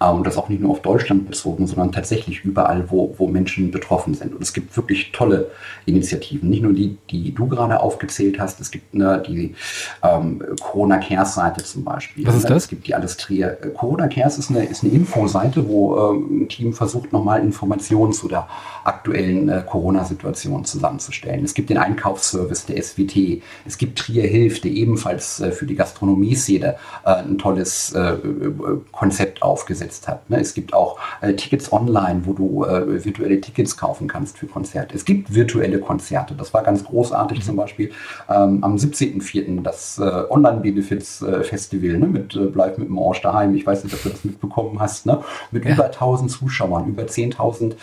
Ähm, 0.00 0.16
und 0.16 0.26
das 0.26 0.36
auch 0.36 0.48
nicht 0.48 0.60
nur 0.60 0.70
auf 0.70 0.82
Deutschland 0.82 1.26
bezogen, 1.28 1.66
sondern 1.66 1.92
tatsächlich 1.92 2.44
überall, 2.44 2.90
wo, 2.90 3.14
wo 3.18 3.26
Menschen 3.26 3.70
betroffen 3.70 4.14
sind. 4.14 4.34
Und 4.34 4.42
es 4.42 4.52
gibt 4.52 4.76
wirklich 4.76 5.12
tolle 5.12 5.50
Initiativen. 5.86 6.48
Nicht 6.50 6.62
nur 6.62 6.72
die, 6.72 6.96
die 7.10 7.34
du 7.34 7.46
gerade 7.46 7.80
aufgezählt 7.80 8.38
hast. 8.38 8.60
Es 8.60 8.70
gibt 8.70 8.94
eine, 8.94 9.22
die 9.22 9.54
ähm, 10.02 10.42
Corona 10.60 10.98
Cares 10.98 11.34
Seite 11.34 11.64
zum 11.64 11.84
Beispiel. 11.84 12.26
Was 12.26 12.36
ist 12.36 12.48
das? 12.48 12.64
Es 12.64 12.68
gibt 12.68 12.86
die 12.86 12.94
alles 12.94 13.16
Trier. 13.16 13.58
Äh, 13.62 13.68
Corona 13.68 14.08
Cares 14.08 14.38
ist 14.38 14.50
eine, 14.50 14.64
ist 14.64 14.82
eine 14.82 14.92
Infoseite, 14.92 15.68
wo 15.68 15.96
ähm, 15.96 16.42
ein 16.42 16.48
Team 16.48 16.72
versucht, 16.72 17.12
nochmal 17.12 17.42
Informationen 17.42 18.12
zu 18.12 18.28
der 18.28 18.48
aktuellen 18.84 19.48
äh, 19.48 19.62
Corona-Situation 19.66 20.64
zusammenzustellen. 20.64 21.44
Es 21.44 21.54
gibt 21.54 21.70
den 21.70 21.78
Einkaufsservice 21.78 22.66
der 22.66 22.82
SWT. 22.82 23.42
Es 23.66 23.78
gibt 23.78 23.98
Trier 23.98 24.26
Hilft, 24.26 24.64
der 24.64 24.72
ebenfalls 24.72 25.40
äh, 25.40 25.52
für 25.52 25.66
die 25.66 25.74
Gastronomie-Szene 25.74 26.76
äh, 27.04 27.10
ein 27.10 27.38
tolles 27.38 27.92
äh, 27.92 28.00
äh, 28.00 28.52
Konzept 28.92 29.42
aufgesetzt 29.64 30.08
hat. 30.08 30.28
Ne? 30.28 30.40
Es 30.40 30.54
gibt 30.54 30.74
auch 30.74 30.98
Tickets 31.36 31.72
online, 31.72 32.22
wo 32.24 32.32
du 32.32 32.60
virtuelle 32.64 33.40
Tickets 33.40 33.76
kaufen 33.76 34.08
kannst 34.08 34.38
für 34.38 34.46
Konzerte. 34.46 34.94
Es 34.94 35.04
gibt 35.04 35.34
virtuelle 35.34 35.78
Konzerte. 35.78 36.34
Das 36.34 36.52
war 36.52 36.62
ganz 36.62 36.84
großartig 36.84 37.38
mhm. 37.38 37.42
zum 37.42 37.56
Beispiel 37.56 37.90
ähm, 38.28 38.62
am 38.62 38.76
17.04. 38.76 39.62
das 39.62 40.00
Online-Benefits-Festival 40.00 41.98
ne? 41.98 42.06
mit 42.06 42.52
Bleib 42.52 42.78
mit 42.78 42.88
dem 42.88 42.98
Orange 42.98 43.22
daheim. 43.22 43.54
Ich 43.54 43.66
weiß 43.66 43.84
nicht, 43.84 43.94
ob 43.94 44.02
du 44.02 44.08
das 44.10 44.24
mitbekommen 44.24 44.80
hast. 44.80 45.06
Ne? 45.06 45.22
Mit 45.50 45.64
ja. 45.64 45.74
über 45.74 45.86
1000 45.86 46.30
Zuschauern, 46.30 46.88
über 46.88 47.04
10.000 47.04 47.74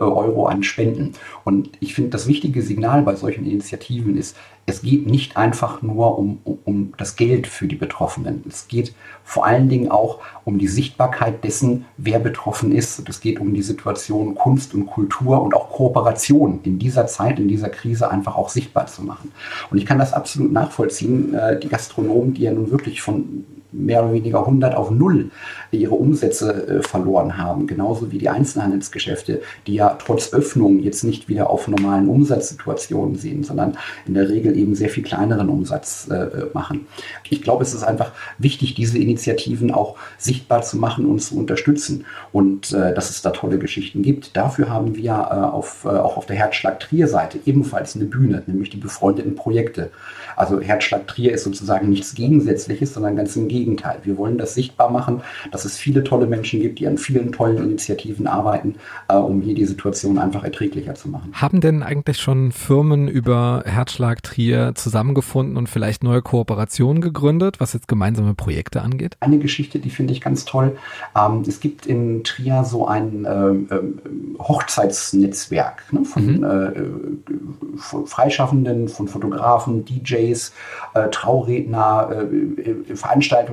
Euro 0.00 0.36
Euro 0.36 0.46
an 0.46 0.62
Spenden. 0.62 1.12
Und 1.44 1.70
ich 1.80 1.94
finde, 1.94 2.10
das 2.10 2.26
wichtige 2.26 2.62
Signal 2.62 3.02
bei 3.02 3.14
solchen 3.14 3.46
Initiativen 3.46 4.16
ist, 4.16 4.36
es 4.68 4.82
geht 4.82 5.06
nicht 5.06 5.36
einfach 5.36 5.80
nur 5.80 6.18
um, 6.18 6.40
um, 6.42 6.58
um, 6.64 6.92
das 6.98 7.14
Geld 7.14 7.46
für 7.46 7.68
die 7.68 7.76
Betroffenen. 7.76 8.42
Es 8.48 8.66
geht 8.66 8.94
vor 9.22 9.46
allen 9.46 9.68
Dingen 9.68 9.92
auch 9.92 10.18
um 10.44 10.58
die 10.58 10.66
Sichtbarkeit 10.66 11.44
dessen, 11.44 11.84
wer 11.96 12.18
betroffen 12.18 12.72
ist. 12.72 12.98
Und 12.98 13.08
es 13.08 13.20
geht 13.20 13.38
um 13.38 13.54
die 13.54 13.62
Situation 13.62 14.34
Kunst 14.34 14.74
und 14.74 14.86
Kultur 14.86 15.40
und 15.40 15.54
auch 15.54 15.70
Kooperation 15.70 16.58
in 16.64 16.80
dieser 16.80 17.06
Zeit, 17.06 17.38
in 17.38 17.46
dieser 17.46 17.68
Krise 17.68 18.10
einfach 18.10 18.34
auch 18.34 18.48
sichtbar 18.48 18.88
zu 18.88 19.02
machen. 19.02 19.30
Und 19.70 19.78
ich 19.78 19.86
kann 19.86 20.00
das 20.00 20.12
absolut 20.12 20.50
nachvollziehen. 20.50 21.32
Äh, 21.34 21.60
die 21.60 21.68
Gastronomen, 21.68 22.34
die 22.34 22.42
ja 22.42 22.52
nun 22.52 22.72
wirklich 22.72 23.02
von 23.02 23.44
mehr 23.76 24.02
oder 24.02 24.12
weniger 24.12 24.40
100 24.40 24.74
auf 24.76 24.90
null 24.90 25.30
ihre 25.70 25.94
Umsätze 25.94 26.66
äh, 26.66 26.82
verloren 26.82 27.36
haben. 27.36 27.66
Genauso 27.66 28.10
wie 28.12 28.18
die 28.18 28.28
Einzelhandelsgeschäfte, 28.28 29.42
die 29.66 29.74
ja 29.74 29.96
trotz 29.98 30.32
Öffnung 30.32 30.80
jetzt 30.80 31.04
nicht 31.04 31.28
wieder 31.28 31.50
auf 31.50 31.68
normalen 31.68 32.08
Umsatzsituationen 32.08 33.16
sehen, 33.16 33.44
sondern 33.44 33.76
in 34.06 34.14
der 34.14 34.28
Regel 34.28 34.56
eben 34.56 34.74
sehr 34.74 34.88
viel 34.88 35.02
kleineren 35.02 35.48
Umsatz 35.48 36.08
äh, 36.08 36.46
machen. 36.52 36.86
Ich 37.28 37.42
glaube, 37.42 37.62
es 37.62 37.74
ist 37.74 37.82
einfach 37.82 38.12
wichtig, 38.38 38.74
diese 38.74 38.98
Initiativen 38.98 39.70
auch 39.70 39.96
sichtbar 40.18 40.62
zu 40.62 40.76
machen 40.78 41.06
und 41.06 41.20
zu 41.20 41.36
unterstützen 41.36 42.04
und 42.32 42.72
äh, 42.72 42.94
dass 42.94 43.10
es 43.10 43.22
da 43.22 43.30
tolle 43.30 43.58
Geschichten 43.58 44.02
gibt. 44.02 44.36
Dafür 44.36 44.70
haben 44.70 44.96
wir 44.96 45.52
auf, 45.52 45.84
auch 45.86 46.16
auf 46.16 46.26
der 46.26 46.36
Herzschlag 46.36 46.80
Trier 46.80 47.08
Seite 47.08 47.38
ebenfalls 47.44 47.96
eine 47.96 48.04
Bühne, 48.04 48.42
nämlich 48.46 48.70
die 48.70 48.76
befreundeten 48.76 49.34
Projekte. 49.34 49.90
Also 50.36 50.60
Herzschlag 50.60 51.06
Trier 51.06 51.32
ist 51.32 51.44
sozusagen 51.44 51.88
nichts 51.88 52.14
Gegensätzliches, 52.14 52.94
sondern 52.94 53.16
ganz 53.16 53.34
im 53.36 53.48
Gegenteil. 53.48 53.65
Wir 54.02 54.16
wollen 54.16 54.38
das 54.38 54.54
sichtbar 54.54 54.90
machen, 54.90 55.22
dass 55.50 55.64
es 55.64 55.76
viele 55.76 56.04
tolle 56.04 56.26
Menschen 56.26 56.60
gibt, 56.60 56.78
die 56.78 56.86
an 56.86 56.98
vielen 56.98 57.32
tollen 57.32 57.58
Initiativen 57.58 58.26
arbeiten, 58.26 58.76
äh, 59.08 59.14
um 59.14 59.40
hier 59.40 59.54
die 59.54 59.64
Situation 59.64 60.18
einfach 60.18 60.44
erträglicher 60.44 60.94
zu 60.94 61.08
machen. 61.08 61.32
Haben 61.32 61.60
denn 61.60 61.82
eigentlich 61.82 62.18
schon 62.18 62.52
Firmen 62.52 63.08
über 63.08 63.62
Herzschlag 63.66 64.22
Trier 64.22 64.74
zusammengefunden 64.74 65.56
und 65.56 65.68
vielleicht 65.68 66.04
neue 66.04 66.22
Kooperationen 66.22 67.00
gegründet, 67.00 67.60
was 67.60 67.72
jetzt 67.72 67.88
gemeinsame 67.88 68.34
Projekte 68.34 68.82
angeht? 68.82 69.16
Eine 69.20 69.38
Geschichte, 69.38 69.78
die 69.78 69.90
finde 69.90 70.12
ich 70.12 70.20
ganz 70.20 70.44
toll. 70.44 70.76
Ähm, 71.16 71.42
es 71.46 71.60
gibt 71.60 71.86
in 71.86 72.24
Trier 72.24 72.64
so 72.64 72.86
ein 72.86 73.24
äh, 73.24 74.38
Hochzeitsnetzwerk 74.38 75.84
ne, 75.92 76.04
von 76.04 76.26
mhm. 76.26 76.44
äh, 76.44 78.06
Freischaffenden, 78.06 78.88
von 78.88 79.08
Fotografen, 79.08 79.84
DJs, 79.84 80.52
äh, 80.94 81.08
Trauredner, 81.10 82.26
äh, 82.58 82.96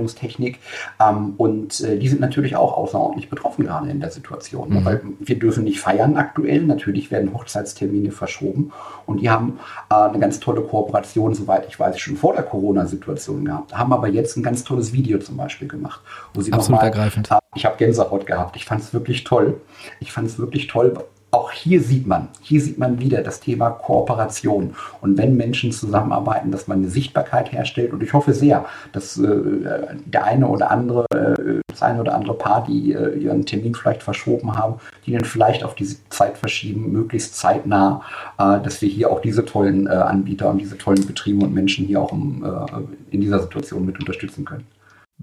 äh, 0.04 0.14
Veranstaltungstechnik. 0.14 0.60
Ähm, 1.00 1.34
und 1.38 1.82
äh, 1.82 1.98
die 1.98 2.08
sind 2.08 2.22
natürlich 2.22 2.56
auch 2.56 2.78
außerordentlich 2.78 3.30
betroffen 3.30 3.66
gerade 3.66 3.90
in 3.90 4.00
der 4.00 4.12
Situation. 4.12 4.70
Mhm. 4.70 4.86
Weil 4.86 5.02
wir 5.20 5.40
dürfen 5.40 5.64
nicht 5.64 5.80
feiern 5.80 6.18
aktuell. 6.18 6.62
Natürlich 6.62 7.12
werden 7.12 7.34
Hochzeitstermine 7.34 8.12
verschoben. 8.12 8.72
Und 9.06 9.22
die 9.22 9.30
haben 9.30 9.60
äh, 9.90 9.96
eine 9.96 10.20
ganz 10.20 10.40
tolle 10.40 10.62
Kooperation, 10.62 11.34
soweit 11.34 11.68
ich 11.68 11.80
weiß, 11.80 12.00
schon 12.00 12.18
vor 12.18 12.34
der 12.34 12.44
Corona-Situation 12.44 13.46
gehabt. 13.46 13.76
Haben 13.76 13.94
aber 13.94 14.08
jetzt 14.08 14.38
ein 14.38 14.44
ganz 14.44 14.64
tolles 14.64 14.94
Video 14.94 15.20
zum 15.20 15.38
Beispiel 15.38 15.68
gemacht. 15.68 16.02
Wo 16.34 16.42
sie 16.42 16.54
Absolut 16.54 16.82
mal, 16.82 16.88
ergreifend. 16.88 17.32
Äh, 17.32 17.38
ich 17.56 17.66
habe 17.66 17.78
Gänsehaut 17.78 18.26
gehabt. 18.26 18.56
Ich 18.56 18.66
fand 18.66 18.82
es 18.82 18.94
wirklich 18.94 19.24
toll. 19.24 19.62
Ich 20.00 20.12
fand 20.12 20.28
es 20.28 20.40
wirklich 20.40 20.68
toll, 20.68 20.94
auch 21.34 21.52
hier 21.52 21.82
sieht 21.82 22.06
man, 22.06 22.28
hier 22.42 22.62
sieht 22.62 22.78
man 22.78 23.00
wieder 23.00 23.24
das 23.24 23.40
Thema 23.40 23.72
Kooperation. 23.72 24.76
Und 25.02 25.18
wenn 25.18 25.36
Menschen 25.36 25.72
zusammenarbeiten, 25.72 26.52
dass 26.52 26.68
man 26.68 26.78
eine 26.78 26.90
Sichtbarkeit 26.90 27.52
herstellt. 27.52 27.92
Und 27.92 28.04
ich 28.04 28.14
hoffe 28.14 28.34
sehr, 28.34 28.66
dass 28.92 29.18
äh, 29.18 29.42
der 30.06 30.26
eine 30.26 30.48
oder 30.48 30.70
andere, 30.70 31.06
äh, 31.12 31.62
das 31.68 31.82
eine 31.82 32.02
oder 32.02 32.14
andere 32.14 32.36
Paar, 32.36 32.66
die 32.66 32.94
äh, 32.94 33.18
ihren 33.18 33.48
Termin 33.48 33.74
vielleicht 33.74 34.04
verschoben 34.04 34.56
haben, 34.56 34.76
die 35.08 35.14
dann 35.14 35.26
vielleicht 35.26 35.64
auf 35.64 35.74
diese 35.74 35.98
Zeit 36.10 36.38
verschieben, 36.38 36.92
möglichst 36.92 37.36
zeitnah, 37.36 38.04
äh, 38.38 38.60
dass 38.62 38.82
wir 38.84 38.90
hier 38.90 39.12
auch 39.12 39.20
diese 39.20 39.44
tollen 39.44 39.88
äh, 39.88 39.90
Anbieter 39.90 40.52
und 40.52 40.60
diese 40.60 40.78
tollen 40.78 41.08
Betriebe 41.08 41.44
und 41.44 41.54
Menschen 41.54 41.88
hier 41.88 42.00
auch 42.00 42.12
im, 42.12 42.46
äh, 42.46 42.50
in 43.10 43.22
dieser 43.22 43.40
Situation 43.40 43.88
mit 43.88 44.00
unterstützen 44.00 44.46
können. 44.46 44.66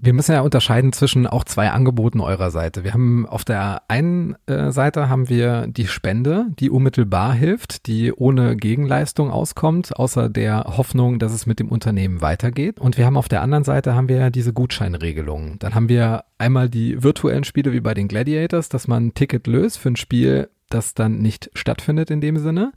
Wir 0.03 0.13
müssen 0.13 0.31
ja 0.31 0.41
unterscheiden 0.41 0.93
zwischen 0.93 1.27
auch 1.27 1.43
zwei 1.43 1.69
Angeboten 1.69 2.21
eurer 2.21 2.49
Seite. 2.49 2.83
Wir 2.83 2.91
haben 2.91 3.27
auf 3.27 3.45
der 3.45 3.83
einen 3.87 4.35
äh, 4.47 4.71
Seite 4.71 5.09
haben 5.09 5.29
wir 5.29 5.67
die 5.67 5.85
Spende, 5.85 6.47
die 6.59 6.71
unmittelbar 6.71 7.35
hilft, 7.35 7.85
die 7.85 8.11
ohne 8.11 8.55
Gegenleistung 8.55 9.29
auskommt, 9.29 9.95
außer 9.95 10.27
der 10.27 10.63
Hoffnung, 10.75 11.19
dass 11.19 11.33
es 11.33 11.45
mit 11.45 11.59
dem 11.59 11.69
Unternehmen 11.69 12.19
weitergeht. 12.19 12.79
Und 12.79 12.97
wir 12.97 13.05
haben 13.05 13.15
auf 13.15 13.29
der 13.29 13.43
anderen 13.43 13.63
Seite 13.63 13.93
haben 13.93 14.09
wir 14.09 14.31
diese 14.31 14.53
Gutscheinregelungen. 14.53 15.59
Dann 15.59 15.75
haben 15.75 15.87
wir 15.87 16.23
einmal 16.39 16.67
die 16.67 17.03
virtuellen 17.03 17.43
Spiele 17.43 17.71
wie 17.71 17.81
bei 17.81 17.93
den 17.93 18.07
Gladiators, 18.07 18.69
dass 18.69 18.87
man 18.87 19.07
ein 19.07 19.13
Ticket 19.13 19.45
löst 19.45 19.77
für 19.77 19.89
ein 19.89 19.97
Spiel, 19.97 20.49
das 20.71 20.95
dann 20.95 21.19
nicht 21.19 21.51
stattfindet 21.53 22.09
in 22.09 22.21
dem 22.21 22.39
Sinne. 22.39 22.71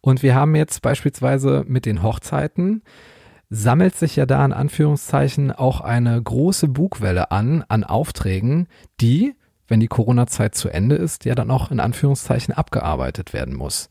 Und 0.00 0.22
wir 0.22 0.36
haben 0.36 0.54
jetzt 0.54 0.80
beispielsweise 0.82 1.64
mit 1.66 1.86
den 1.86 2.04
Hochzeiten 2.04 2.82
sammelt 3.50 3.96
sich 3.96 4.16
ja 4.16 4.26
da 4.26 4.44
in 4.44 4.52
Anführungszeichen 4.52 5.52
auch 5.52 5.80
eine 5.80 6.20
große 6.22 6.68
Bugwelle 6.68 7.30
an, 7.30 7.64
an 7.68 7.84
Aufträgen, 7.84 8.68
die, 9.00 9.34
wenn 9.66 9.80
die 9.80 9.88
Corona-Zeit 9.88 10.54
zu 10.54 10.68
Ende 10.68 10.96
ist, 10.96 11.24
ja 11.24 11.34
dann 11.34 11.50
auch 11.50 11.70
in 11.70 11.80
Anführungszeichen 11.80 12.54
abgearbeitet 12.54 13.32
werden 13.32 13.54
muss. 13.54 13.90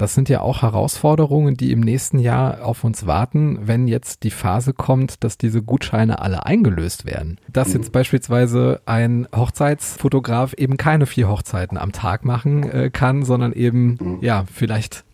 Das 0.00 0.14
sind 0.14 0.30
ja 0.30 0.40
auch 0.40 0.62
Herausforderungen, 0.62 1.58
die 1.58 1.72
im 1.72 1.80
nächsten 1.80 2.18
Jahr 2.18 2.64
auf 2.64 2.84
uns 2.84 3.06
warten, 3.06 3.58
wenn 3.68 3.86
jetzt 3.86 4.22
die 4.22 4.30
Phase 4.30 4.72
kommt, 4.72 5.22
dass 5.24 5.36
diese 5.36 5.62
Gutscheine 5.62 6.20
alle 6.20 6.46
eingelöst 6.46 7.04
werden. 7.04 7.38
Dass 7.52 7.74
jetzt 7.74 7.92
beispielsweise 7.92 8.80
ein 8.86 9.28
Hochzeitsfotograf 9.36 10.54
eben 10.54 10.78
keine 10.78 11.04
vier 11.04 11.28
Hochzeiten 11.28 11.76
am 11.76 11.92
Tag 11.92 12.24
machen 12.24 12.62
äh, 12.62 12.88
kann, 12.88 13.26
sondern 13.26 13.52
eben, 13.52 14.18
ja, 14.22 14.44
vielleicht 14.50 15.04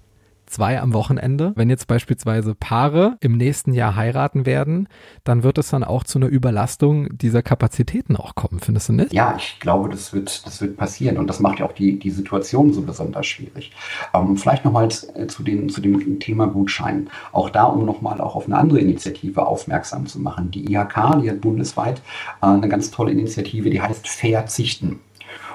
zwei 0.47 0.81
am 0.81 0.93
Wochenende. 0.93 1.53
Wenn 1.57 1.71
jetzt 1.71 1.87
beispielsweise 1.87 2.55
Paare 2.55 3.17
im 3.21 3.37
nächsten 3.37 3.73
Jahr 3.73 3.97
heiraten 3.97 4.47
werden, 4.47 4.89
dann 5.25 5.43
wird 5.43 5.59
es 5.59 5.71
dann 5.71 5.85
auch 5.85 6.05
zu 6.05 6.19
einer 6.19 6.29
Überlastung 6.29 7.09
dieser 7.17 7.43
Kapazitäten 7.43 8.17
auch 8.17 8.35
kommen, 8.35 8.61
findest 8.61 8.89
du 8.89 8.95
nicht? 8.95 9.13
Ja, 9.13 9.35
ich 9.37 9.59
glaube, 9.61 9.89
das 9.89 10.13
wird, 10.13 10.47
das 10.47 10.61
wird 10.61 10.77
passieren 10.77 11.19
und 11.19 11.29
das 11.29 11.41
macht 11.41 11.61
ja 11.61 11.67
auch 11.67 11.73
die, 11.73 11.99
die 11.99 12.11
Situation 12.11 12.73
so 12.73 12.83
besonders 12.83 13.27
schwierig. 13.27 13.73
Ähm, 14.15 14.37
vielleicht 14.37 14.65
nochmal 14.65 14.89
äh, 15.15 15.27
zu, 15.27 15.45
zu 15.45 15.81
dem 15.81 16.21
Thema 16.21 16.47
Gutschein. 16.47 17.11
Auch 17.33 17.51
da, 17.51 17.65
um 17.65 17.85
nochmal 17.85 18.21
auch 18.21 18.37
auf 18.37 18.47
eine 18.47 18.57
andere 18.57 18.81
Initiative 18.81 19.47
aufmerksam 19.47 20.07
zu 20.07 20.21
machen. 20.21 20.51
Die 20.51 20.73
IHK, 20.73 21.21
die 21.23 21.31
hat 21.31 21.41
bundesweit 21.41 22.01
äh, 22.43 22.47
eine 22.47 22.69
ganz 22.69 22.91
tolle 22.91 23.13
Initiative, 23.13 23.71
die 23.71 23.81
heißt 23.81 24.09
Verzichten. 24.09 25.01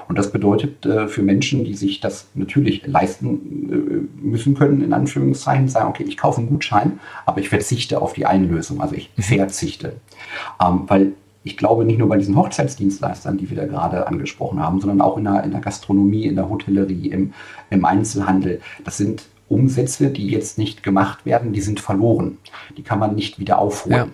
Und 0.08 0.18
das 0.18 0.32
bedeutet 0.32 0.84
äh, 0.86 1.08
für 1.08 1.22
Menschen, 1.22 1.64
die 1.64 1.74
sich 1.74 2.00
das 2.00 2.26
natürlich 2.34 2.86
leisten 2.86 4.08
äh, 4.22 4.26
müssen 4.26 4.54
können, 4.54 4.82
in 4.82 4.92
Anführungszeichen, 4.92 5.68
sagen, 5.68 5.88
okay, 5.88 6.04
ich 6.06 6.16
kaufe 6.16 6.40
einen 6.40 6.48
Gutschein, 6.48 7.00
aber 7.26 7.40
ich 7.40 7.48
verzichte 7.48 8.00
auf 8.00 8.12
die 8.12 8.26
Einlösung, 8.26 8.80
also 8.80 8.94
ich 8.94 9.10
mhm. 9.16 9.22
verzichte. 9.22 9.94
Ähm, 10.60 10.82
weil 10.86 11.12
ich 11.44 11.56
glaube, 11.56 11.84
nicht 11.84 11.98
nur 11.98 12.08
bei 12.08 12.18
diesen 12.18 12.36
Hochzeitsdienstleistern, 12.36 13.36
die 13.36 13.50
wir 13.50 13.56
da 13.56 13.66
gerade 13.66 14.06
angesprochen 14.06 14.60
haben, 14.60 14.80
sondern 14.80 15.00
auch 15.00 15.16
in 15.16 15.24
der, 15.24 15.42
in 15.42 15.50
der 15.50 15.60
Gastronomie, 15.60 16.26
in 16.26 16.36
der 16.36 16.48
Hotellerie, 16.48 17.08
im, 17.08 17.32
im 17.70 17.84
Einzelhandel. 17.84 18.60
Das 18.84 18.96
sind 18.96 19.24
Umsätze, 19.48 20.10
die 20.10 20.28
jetzt 20.28 20.56
nicht 20.56 20.82
gemacht 20.82 21.26
werden, 21.26 21.52
die 21.52 21.60
sind 21.60 21.80
verloren. 21.80 22.38
Die 22.76 22.82
kann 22.82 22.98
man 22.98 23.14
nicht 23.14 23.38
wieder 23.38 23.58
aufholen. 23.58 23.96
Ja. 23.96 24.06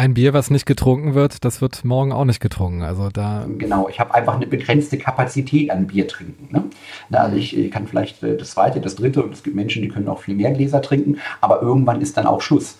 Ein 0.00 0.14
Bier, 0.14 0.32
was 0.32 0.48
nicht 0.48 0.64
getrunken 0.64 1.12
wird, 1.12 1.44
das 1.44 1.60
wird 1.60 1.84
morgen 1.84 2.10
auch 2.10 2.24
nicht 2.24 2.40
getrunken. 2.40 2.80
Also 2.80 3.10
da 3.10 3.46
genau, 3.58 3.86
ich 3.90 4.00
habe 4.00 4.14
einfach 4.14 4.34
eine 4.34 4.46
begrenzte 4.46 4.96
Kapazität 4.96 5.70
an 5.70 5.88
Bier 5.88 6.08
trinken. 6.08 6.48
Ne? 6.50 6.64
Also 7.12 7.36
ich, 7.36 7.54
ich 7.54 7.70
kann 7.70 7.86
vielleicht 7.86 8.22
äh, 8.22 8.34
das 8.34 8.52
zweite, 8.52 8.80
das 8.80 8.94
dritte 8.96 9.22
und 9.22 9.34
es 9.34 9.42
gibt 9.42 9.56
Menschen, 9.56 9.82
die 9.82 9.88
können 9.88 10.08
auch 10.08 10.20
viel 10.20 10.36
mehr 10.36 10.52
Gläser 10.52 10.80
trinken, 10.80 11.18
aber 11.42 11.60
irgendwann 11.60 12.00
ist 12.00 12.16
dann 12.16 12.24
auch 12.24 12.40
Schluss. 12.40 12.78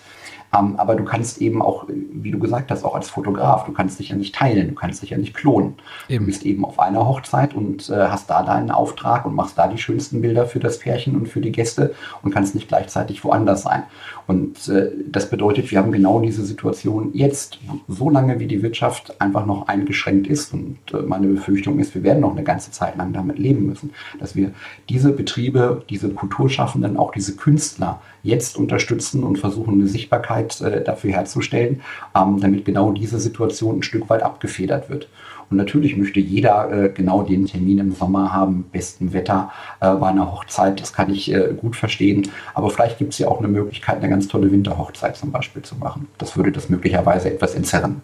Ähm, 0.53 0.75
aber 0.77 0.95
du 0.95 1.03
kannst 1.03 1.41
eben 1.41 1.61
auch, 1.61 1.85
wie 1.87 2.31
du 2.31 2.39
gesagt 2.39 2.71
hast, 2.71 2.83
auch 2.83 2.95
als 2.95 3.09
Fotograf, 3.09 3.65
du 3.65 3.71
kannst 3.71 3.99
dich 3.99 4.09
ja 4.09 4.15
nicht 4.15 4.35
teilen, 4.35 4.69
du 4.69 4.75
kannst 4.75 5.01
dich 5.01 5.11
ja 5.11 5.17
nicht 5.17 5.33
klonen. 5.33 5.75
Eben. 6.09 6.25
Du 6.25 6.31
bist 6.31 6.45
eben 6.45 6.65
auf 6.65 6.79
einer 6.79 7.07
Hochzeit 7.07 7.53
und 7.53 7.89
äh, 7.89 8.07
hast 8.07 8.29
da 8.29 8.43
deinen 8.43 8.71
Auftrag 8.71 9.25
und 9.25 9.35
machst 9.35 9.57
da 9.57 9.67
die 9.67 9.77
schönsten 9.77 10.21
Bilder 10.21 10.45
für 10.45 10.59
das 10.59 10.79
Pärchen 10.79 11.15
und 11.15 11.27
für 11.27 11.41
die 11.41 11.51
Gäste 11.51 11.93
und 12.21 12.33
kannst 12.33 12.55
nicht 12.55 12.67
gleichzeitig 12.67 13.23
woanders 13.23 13.63
sein. 13.63 13.83
Und 14.27 14.67
äh, 14.67 14.91
das 15.07 15.29
bedeutet, 15.29 15.71
wir 15.71 15.79
haben 15.79 15.91
genau 15.91 16.21
diese 16.21 16.43
Situation 16.43 17.11
jetzt, 17.13 17.59
so 17.87 18.09
lange 18.09 18.39
wie 18.39 18.47
die 18.47 18.61
Wirtschaft 18.61 19.19
einfach 19.21 19.45
noch 19.45 19.67
eingeschränkt 19.67 20.27
ist. 20.27 20.53
Und 20.53 20.77
äh, 20.93 21.01
meine 21.01 21.27
Befürchtung 21.27 21.79
ist, 21.79 21.95
wir 21.95 22.03
werden 22.03 22.21
noch 22.21 22.31
eine 22.31 22.43
ganze 22.43 22.71
Zeit 22.71 22.97
lang 22.97 23.13
damit 23.13 23.39
leben 23.39 23.65
müssen, 23.65 23.91
dass 24.19 24.35
wir 24.35 24.51
diese 24.89 25.11
Betriebe, 25.11 25.83
diese 25.89 26.09
Kulturschaffenden, 26.09 26.97
auch 26.97 27.11
diese 27.11 27.35
Künstler 27.35 28.01
jetzt 28.23 28.57
unterstützen 28.57 29.23
und 29.23 29.39
versuchen, 29.39 29.75
eine 29.75 29.87
Sichtbarkeit 29.87 30.40
äh, 30.61 30.83
dafür 30.83 31.11
herzustellen, 31.11 31.81
ähm, 32.15 32.39
damit 32.39 32.65
genau 32.65 32.91
diese 32.91 33.19
Situation 33.19 33.79
ein 33.79 33.83
Stück 33.83 34.09
weit 34.09 34.23
abgefedert 34.23 34.89
wird. 34.89 35.07
Und 35.51 35.57
natürlich 35.57 35.97
möchte 35.97 36.21
jeder 36.21 36.71
äh, 36.71 36.89
genau 36.89 37.23
den 37.23 37.45
Termin 37.45 37.79
im 37.79 37.91
Sommer 37.91 38.31
haben, 38.31 38.63
besten 38.71 39.11
Wetter 39.11 39.51
äh, 39.81 39.93
bei 39.95 40.07
einer 40.07 40.31
Hochzeit. 40.31 40.79
Das 40.79 40.93
kann 40.93 41.11
ich 41.11 41.31
äh, 41.33 41.53
gut 41.59 41.75
verstehen. 41.75 42.29
Aber 42.53 42.69
vielleicht 42.69 42.97
gibt 42.97 43.11
es 43.11 43.19
ja 43.19 43.27
auch 43.27 43.39
eine 43.39 43.49
Möglichkeit, 43.49 43.97
eine 43.97 44.09
ganz 44.09 44.29
tolle 44.29 44.49
Winterhochzeit 44.49 45.17
zum 45.17 45.31
Beispiel 45.31 45.61
zu 45.61 45.75
machen. 45.75 46.07
Das 46.17 46.37
würde 46.37 46.53
das 46.53 46.69
möglicherweise 46.69 47.29
etwas 47.29 47.53
entzerren. 47.53 48.01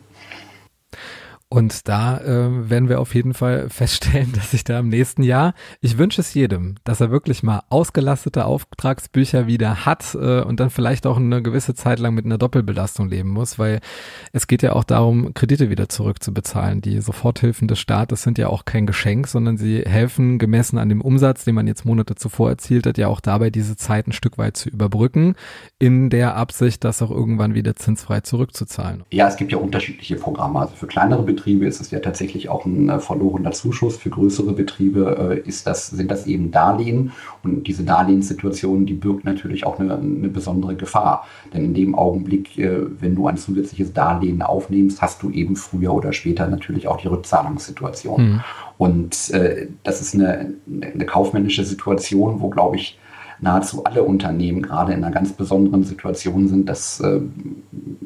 Und 1.50 1.88
da 1.88 2.18
äh, 2.18 2.70
werden 2.70 2.90
wir 2.90 3.00
auf 3.00 3.16
jeden 3.16 3.34
Fall 3.34 3.70
feststellen, 3.70 4.34
dass 4.34 4.52
sich 4.52 4.66
da 4.66 4.80
im 4.80 4.90
nächsten 4.90 5.24
Jahr, 5.24 5.54
ich 5.80 5.98
wünsche 5.98 6.20
es 6.20 6.34
jedem, 6.34 6.76
dass 6.84 7.00
er 7.00 7.10
wirklich 7.10 7.42
mal 7.42 7.64
ausgelastete 7.70 8.46
Auftragsbücher 8.46 9.48
wieder 9.48 9.86
hat 9.86 10.14
äh, 10.16 10.42
und 10.42 10.60
dann 10.60 10.70
vielleicht 10.70 11.08
auch 11.08 11.16
eine 11.18 11.42
gewisse 11.42 11.74
Zeit 11.74 12.00
lang 12.00 12.14
mit 12.14 12.26
einer 12.26 12.38
Doppelbelastung 12.38 13.08
leben 13.08 13.30
muss, 13.30 13.58
weil 13.58 13.80
es 14.34 14.48
geht 14.48 14.62
ja 14.62 14.74
auch 14.74 14.84
darum, 14.84 15.34
Kredite 15.34 15.70
wieder 15.70 15.88
zurückzubezahlen. 15.88 16.82
Die 16.82 17.00
Soforthilfen 17.00 17.70
des 17.70 17.80
Staates 17.80 18.24
sind 18.24 18.38
ja 18.38 18.50
auch 18.50 18.66
kein 18.66 18.86
Geschenk, 18.86 19.28
sondern 19.28 19.58
sie 19.58 19.84
helfen 19.84 20.40
gemessen 20.40 20.78
an 20.78 20.90
dem 20.90 21.00
Umsatz, 21.00 21.46
den 21.46 21.56
man 21.56 21.68
jetzt 21.68 21.86
Monate 21.86 22.16
zuvor 22.16 22.50
erzielt 22.50 22.86
hat, 22.86 22.98
ja 22.98 23.08
auch 23.08 23.22
dabei, 23.22 23.52
diese 23.52 23.78
Zeit 23.78 24.08
ein 24.08 24.12
Stück 24.12 24.38
weit 24.38 24.58
zu 24.58 24.68
überbrücken, 24.68 25.36
in 25.80 26.10
der 26.10 26.36
Absicht, 26.36 26.84
das 26.84 27.02
auch 27.02 27.12
irgendwann 27.12 27.54
wieder 27.54 27.78
zinsfrei 27.78 28.20
zurückzuzahlen. 28.20 29.04
Ja, 29.12 29.30
es 29.30 29.38
gibt 29.38 29.54
ja 29.54 29.58
unterschiedliche 29.58 30.18
Programme. 30.18 30.60
Also 30.60 30.76
für 30.76 30.88
kleinere 30.88 31.24
Betriebe 31.38 31.66
ist 31.68 31.80
es 31.80 31.92
ja 31.92 32.00
tatsächlich 32.00 32.50
auch 32.50 32.66
ein 32.66 32.90
äh, 32.90 33.00
verlorener 33.00 33.52
Zuschuss. 33.52 33.96
Für 33.98 34.10
größere 34.10 34.54
Betriebe 34.54 35.42
äh, 35.46 35.48
ist 35.48 35.68
das, 35.68 35.88
sind 35.88 36.10
das 36.10 36.26
eben 36.26 36.52
Darlehen. 36.52 37.12
Und 37.44 37.68
diese 37.68 37.84
Darlehenssituation, 37.84 38.86
die 38.86 38.96
birgt 38.96 39.24
natürlich 39.24 39.66
auch 39.66 39.80
eine, 39.80 39.96
eine 39.96 40.30
besondere 40.30 40.76
Gefahr. 40.76 41.26
Denn 41.54 41.64
in 41.64 41.74
dem 41.74 41.96
Augenblick, 41.96 42.58
äh, 42.58 42.82
wenn 43.00 43.16
du 43.16 43.28
ein 43.28 43.38
zusätzliches 43.38 43.94
Darlehen 43.94 44.42
aufnimmst, 44.42 45.02
hast 45.02 45.22
du 45.22 45.30
eben 45.30 45.56
früher 45.56 45.94
oder 45.94 46.12
später 46.12 46.48
natürlich 46.48 46.88
auch 46.88 46.98
die 46.98 47.08
Rückzahlungssituation. 47.08 48.22
Mhm. 48.22 48.44
Und 48.78 49.32
das 49.84 50.02
ist 50.02 50.14
eine, 50.14 50.54
eine 50.68 51.06
kaufmännische 51.06 51.64
Situation, 51.64 52.42
wo, 52.42 52.50
glaube 52.50 52.76
ich, 52.76 53.00
nahezu 53.40 53.84
alle 53.84 54.04
Unternehmen 54.04 54.62
gerade 54.62 54.94
in 54.94 55.04
einer 55.04 55.14
ganz 55.14 55.34
besonderen 55.34 55.84
Situation 55.84 56.48
sind, 56.48 56.70
das 56.70 57.00
äh, 57.00 57.22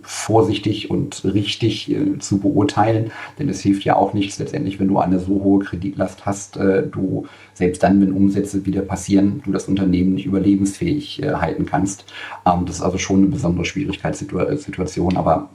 vorsichtig 0.01 0.89
und 0.89 1.23
richtig 1.23 1.91
äh, 1.91 2.19
zu 2.19 2.39
beurteilen. 2.39 3.11
Denn 3.39 3.49
es 3.49 3.61
hilft 3.61 3.83
ja 3.83 3.95
auch 3.95 4.13
nichts 4.13 4.39
letztendlich, 4.39 4.79
wenn 4.79 4.87
du 4.87 4.99
eine 4.99 5.19
so 5.19 5.43
hohe 5.43 5.59
Kreditlast 5.59 6.25
hast, 6.25 6.57
äh, 6.57 6.87
du 6.87 7.27
selbst 7.53 7.83
dann, 7.83 8.01
wenn 8.01 8.11
Umsätze 8.11 8.65
wieder 8.65 8.81
passieren, 8.81 9.41
du 9.45 9.51
das 9.51 9.67
Unternehmen 9.67 10.13
nicht 10.15 10.25
überlebensfähig 10.25 11.21
äh, 11.21 11.33
halten 11.35 11.65
kannst. 11.65 12.05
Ähm, 12.45 12.65
das 12.65 12.77
ist 12.77 12.81
also 12.81 12.97
schon 12.97 13.17
eine 13.17 13.27
besondere 13.27 13.65
Schwierigkeitssituation. 13.65 15.17
Aber 15.17 15.49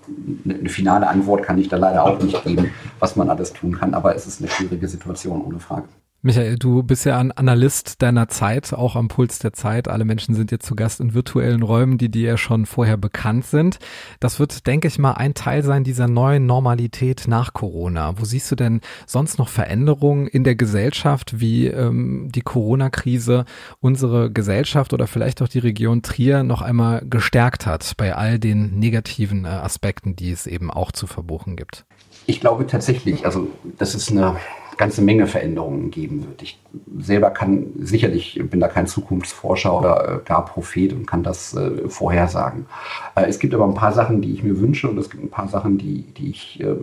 eine, 0.44 0.54
eine 0.54 0.68
finale 0.68 1.08
Antwort 1.08 1.42
kann 1.42 1.58
ich 1.58 1.68
da 1.68 1.76
leider 1.76 2.04
auch 2.04 2.22
nicht 2.22 2.42
geben, 2.44 2.70
was 2.98 3.16
man 3.16 3.28
alles 3.30 3.52
tun 3.52 3.76
kann. 3.76 3.94
Aber 3.94 4.14
es 4.14 4.26
ist 4.26 4.40
eine 4.40 4.50
schwierige 4.50 4.88
Situation, 4.88 5.42
ohne 5.42 5.58
Frage. 5.58 5.88
Michael, 6.26 6.58
du 6.58 6.82
bist 6.82 7.06
ja 7.06 7.20
ein 7.20 7.30
Analyst 7.30 8.02
deiner 8.02 8.26
Zeit, 8.26 8.74
auch 8.74 8.96
am 8.96 9.06
Puls 9.06 9.38
der 9.38 9.52
Zeit. 9.52 9.86
Alle 9.86 10.04
Menschen 10.04 10.34
sind 10.34 10.50
jetzt 10.50 10.66
zu 10.66 10.74
Gast 10.74 10.98
in 10.98 11.14
virtuellen 11.14 11.62
Räumen, 11.62 11.98
die 11.98 12.08
dir 12.08 12.30
ja 12.30 12.36
schon 12.36 12.66
vorher 12.66 12.96
bekannt 12.96 13.46
sind. 13.46 13.78
Das 14.18 14.40
wird, 14.40 14.66
denke 14.66 14.88
ich 14.88 14.98
mal, 14.98 15.12
ein 15.12 15.34
Teil 15.34 15.62
sein 15.62 15.84
dieser 15.84 16.08
neuen 16.08 16.44
Normalität 16.44 17.28
nach 17.28 17.52
Corona. 17.52 18.18
Wo 18.18 18.24
siehst 18.24 18.50
du 18.50 18.56
denn 18.56 18.80
sonst 19.06 19.38
noch 19.38 19.48
Veränderungen 19.48 20.26
in 20.26 20.42
der 20.42 20.56
Gesellschaft, 20.56 21.38
wie 21.38 21.68
ähm, 21.68 22.28
die 22.32 22.42
Corona-Krise 22.42 23.44
unsere 23.78 24.28
Gesellschaft 24.28 24.92
oder 24.92 25.06
vielleicht 25.06 25.40
auch 25.42 25.48
die 25.48 25.60
Region 25.60 26.02
Trier 26.02 26.42
noch 26.42 26.60
einmal 26.60 27.04
gestärkt 27.08 27.66
hat 27.66 27.92
bei 27.96 28.16
all 28.16 28.40
den 28.40 28.80
negativen 28.80 29.44
äh, 29.44 29.48
Aspekten, 29.50 30.16
die 30.16 30.32
es 30.32 30.48
eben 30.48 30.72
auch 30.72 30.90
zu 30.90 31.06
verbuchen 31.06 31.54
gibt? 31.54 31.86
Ich 32.26 32.40
glaube 32.40 32.66
tatsächlich, 32.66 33.24
also 33.24 33.46
das 33.78 33.94
ist 33.94 34.10
eine 34.10 34.34
ganze 34.76 35.02
Menge 35.02 35.26
Veränderungen 35.26 35.90
geben 35.90 36.26
wird. 36.26 36.42
Ich 36.42 36.58
selber 36.98 37.30
kann 37.30 37.66
sicherlich, 37.78 38.40
bin 38.50 38.60
da 38.60 38.68
kein 38.68 38.86
Zukunftsforscher 38.86 39.78
oder 39.78 40.08
äh, 40.08 40.24
gar 40.24 40.44
Prophet 40.44 40.92
und 40.92 41.06
kann 41.06 41.22
das 41.22 41.54
äh, 41.54 41.88
vorhersagen. 41.88 42.66
Äh, 43.14 43.26
es 43.26 43.38
gibt 43.38 43.54
aber 43.54 43.64
ein 43.64 43.74
paar 43.74 43.92
Sachen, 43.92 44.20
die 44.22 44.32
ich 44.32 44.42
mir 44.42 44.58
wünsche 44.60 44.88
und 44.88 44.98
es 44.98 45.10
gibt 45.10 45.22
ein 45.24 45.30
paar 45.30 45.48
Sachen, 45.48 45.78
die, 45.78 46.02
die 46.02 46.30
ich 46.30 46.60
äh, 46.60 46.76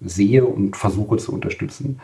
sehe 0.00 0.44
und 0.44 0.76
versuche 0.76 1.16
zu 1.16 1.32
unterstützen. 1.32 2.00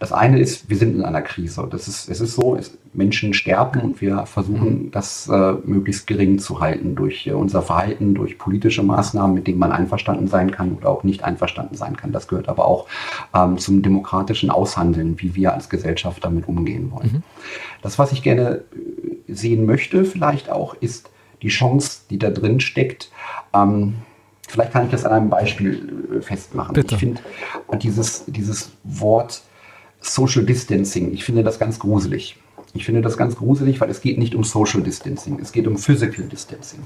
Das 0.00 0.12
eine 0.12 0.40
ist, 0.40 0.68
wir 0.68 0.76
sind 0.76 0.96
in 0.96 1.04
einer 1.04 1.22
Krise. 1.22 1.66
Das 1.70 1.86
ist, 1.86 2.08
es 2.08 2.20
ist 2.20 2.34
so, 2.34 2.56
es, 2.56 2.76
Menschen 2.92 3.32
sterben 3.32 3.80
und 3.80 4.00
wir 4.00 4.26
versuchen, 4.26 4.86
mhm. 4.86 4.90
das 4.90 5.28
äh, 5.28 5.52
möglichst 5.64 6.06
gering 6.08 6.40
zu 6.40 6.60
halten 6.60 6.96
durch 6.96 7.26
äh, 7.28 7.32
unser 7.32 7.62
Verhalten, 7.62 8.14
durch 8.14 8.38
politische 8.38 8.82
Maßnahmen, 8.82 9.34
mit 9.34 9.46
denen 9.46 9.58
man 9.58 9.70
einverstanden 9.70 10.26
sein 10.26 10.50
kann 10.50 10.72
oder 10.72 10.88
auch 10.88 11.04
nicht 11.04 11.22
einverstanden 11.22 11.76
sein 11.76 11.96
kann. 11.96 12.10
Das 12.10 12.26
gehört 12.26 12.48
aber 12.48 12.66
auch 12.66 12.86
ähm, 13.34 13.56
zum 13.58 13.82
demokratischen 13.82 14.50
Aushandeln, 14.50 15.20
wie 15.20 15.36
wir 15.36 15.54
als 15.54 15.68
Gesellschaft 15.68 16.24
damit 16.24 16.48
umgehen 16.48 16.90
wollen. 16.90 17.12
Mhm. 17.12 17.22
Das, 17.82 17.98
was 18.00 18.10
ich 18.10 18.22
gerne 18.22 18.62
äh, 19.28 19.32
sehen 19.32 19.64
möchte, 19.64 20.04
vielleicht 20.04 20.50
auch, 20.50 20.74
ist 20.74 21.10
die 21.42 21.48
Chance, 21.48 22.00
die 22.10 22.18
da 22.18 22.30
drin 22.30 22.58
steckt, 22.58 23.12
ähm, 23.54 23.94
Vielleicht 24.48 24.72
kann 24.72 24.86
ich 24.86 24.90
das 24.90 25.04
an 25.04 25.12
einem 25.12 25.30
Beispiel 25.30 26.16
äh, 26.16 26.20
festmachen. 26.22 26.72
Bitte. 26.72 26.94
Ich 26.94 27.00
finde 27.00 27.20
dieses, 27.74 28.24
dieses 28.26 28.70
Wort 28.82 29.42
Social 30.00 30.44
Distancing, 30.44 31.12
ich 31.12 31.24
finde 31.24 31.44
das 31.44 31.58
ganz 31.58 31.78
gruselig. 31.78 32.36
Ich 32.74 32.84
finde 32.84 33.00
das 33.00 33.16
ganz 33.16 33.36
gruselig, 33.36 33.80
weil 33.80 33.90
es 33.90 34.00
geht 34.00 34.18
nicht 34.18 34.34
um 34.34 34.44
Social 34.44 34.82
Distancing, 34.82 35.38
es 35.40 35.52
geht 35.52 35.66
um 35.66 35.78
Physical 35.78 36.26
Distancing. 36.26 36.80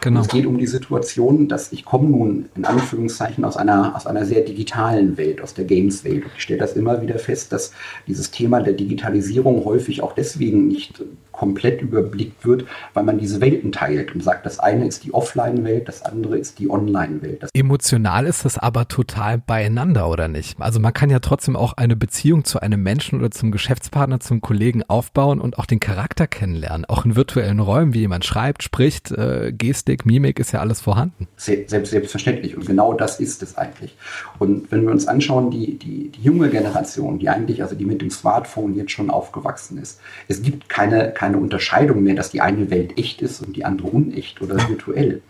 Genau. 0.00 0.20
Und 0.20 0.26
es 0.26 0.32
geht 0.32 0.46
um 0.46 0.58
die 0.58 0.66
Situation, 0.66 1.48
dass 1.48 1.72
ich 1.72 1.84
komme 1.84 2.08
nun 2.08 2.46
in 2.56 2.64
Anführungszeichen 2.64 3.44
aus 3.44 3.56
einer, 3.56 3.94
aus 3.94 4.06
einer 4.06 4.26
sehr 4.26 4.42
digitalen 4.42 5.16
Welt, 5.16 5.40
aus 5.40 5.54
der 5.54 5.64
Games-Welt. 5.64 6.24
Ich 6.36 6.42
stelle 6.42 6.58
das 6.58 6.74
immer 6.74 7.00
wieder 7.02 7.18
fest, 7.18 7.52
dass 7.52 7.72
dieses 8.06 8.30
Thema 8.30 8.60
der 8.60 8.72
Digitalisierung 8.72 9.64
häufig 9.64 10.02
auch 10.02 10.14
deswegen 10.14 10.66
nicht 10.68 11.02
komplett 11.32 11.80
überblickt 11.80 12.44
wird, 12.44 12.66
weil 12.92 13.04
man 13.04 13.18
diese 13.18 13.40
Welten 13.40 13.72
teilt 13.72 14.14
und 14.14 14.22
sagt, 14.22 14.44
das 14.44 14.58
eine 14.58 14.86
ist 14.86 15.04
die 15.04 15.14
Offline-Welt, 15.14 15.88
das 15.88 16.02
andere 16.02 16.36
ist 16.36 16.58
die 16.58 16.68
Online-Welt. 16.68 17.46
Emotional 17.54 18.26
ist 18.26 18.44
das 18.44 18.58
aber 18.58 18.88
total 18.88 19.38
beieinander, 19.38 20.10
oder 20.10 20.28
nicht? 20.28 20.60
Also 20.60 20.80
man 20.80 20.92
kann 20.92 21.08
ja 21.08 21.20
trotzdem 21.20 21.56
auch 21.56 21.72
eine 21.74 21.96
Beziehung 21.96 22.44
zu 22.44 22.60
einem 22.60 22.82
Menschen 22.82 23.18
oder 23.18 23.30
zum 23.30 23.52
Geschäftspartner, 23.52 24.20
zum 24.20 24.42
Kollegen 24.42 24.82
aufbauen 24.82 25.19
aufbauen 25.20 25.40
und 25.40 25.58
auch 25.58 25.66
den 25.66 25.80
Charakter 25.80 26.26
kennenlernen. 26.26 26.84
Auch 26.86 27.04
in 27.04 27.14
virtuellen 27.14 27.60
Räumen, 27.60 27.92
wie 27.92 28.00
jemand 28.00 28.24
schreibt, 28.24 28.62
spricht, 28.62 29.10
äh, 29.12 29.52
Gestik, 29.56 30.06
Mimik 30.06 30.38
ist 30.38 30.52
ja 30.52 30.60
alles 30.60 30.80
vorhanden. 30.80 31.28
Selbst, 31.36 31.90
selbstverständlich. 31.90 32.56
Und 32.56 32.66
genau 32.66 32.94
das 32.94 33.20
ist 33.20 33.42
es 33.42 33.58
eigentlich. 33.58 33.94
Und 34.38 34.72
wenn 34.72 34.84
wir 34.84 34.90
uns 34.90 35.06
anschauen, 35.06 35.50
die, 35.50 35.78
die, 35.78 36.08
die 36.08 36.22
junge 36.22 36.48
Generation, 36.48 37.18
die 37.18 37.28
eigentlich, 37.28 37.62
also 37.62 37.74
die 37.74 37.84
mit 37.84 38.00
dem 38.00 38.10
Smartphone 38.10 38.74
jetzt 38.74 38.92
schon 38.92 39.10
aufgewachsen 39.10 39.78
ist, 39.78 40.00
es 40.28 40.42
gibt 40.42 40.68
keine, 40.68 41.12
keine 41.12 41.36
Unterscheidung 41.36 42.02
mehr, 42.02 42.14
dass 42.14 42.30
die 42.30 42.40
eine 42.40 42.70
Welt 42.70 42.98
echt 42.98 43.20
ist 43.22 43.42
und 43.42 43.56
die 43.56 43.64
andere 43.64 43.88
unecht 43.88 44.40
oder 44.40 44.56
virtuell. 44.68 45.20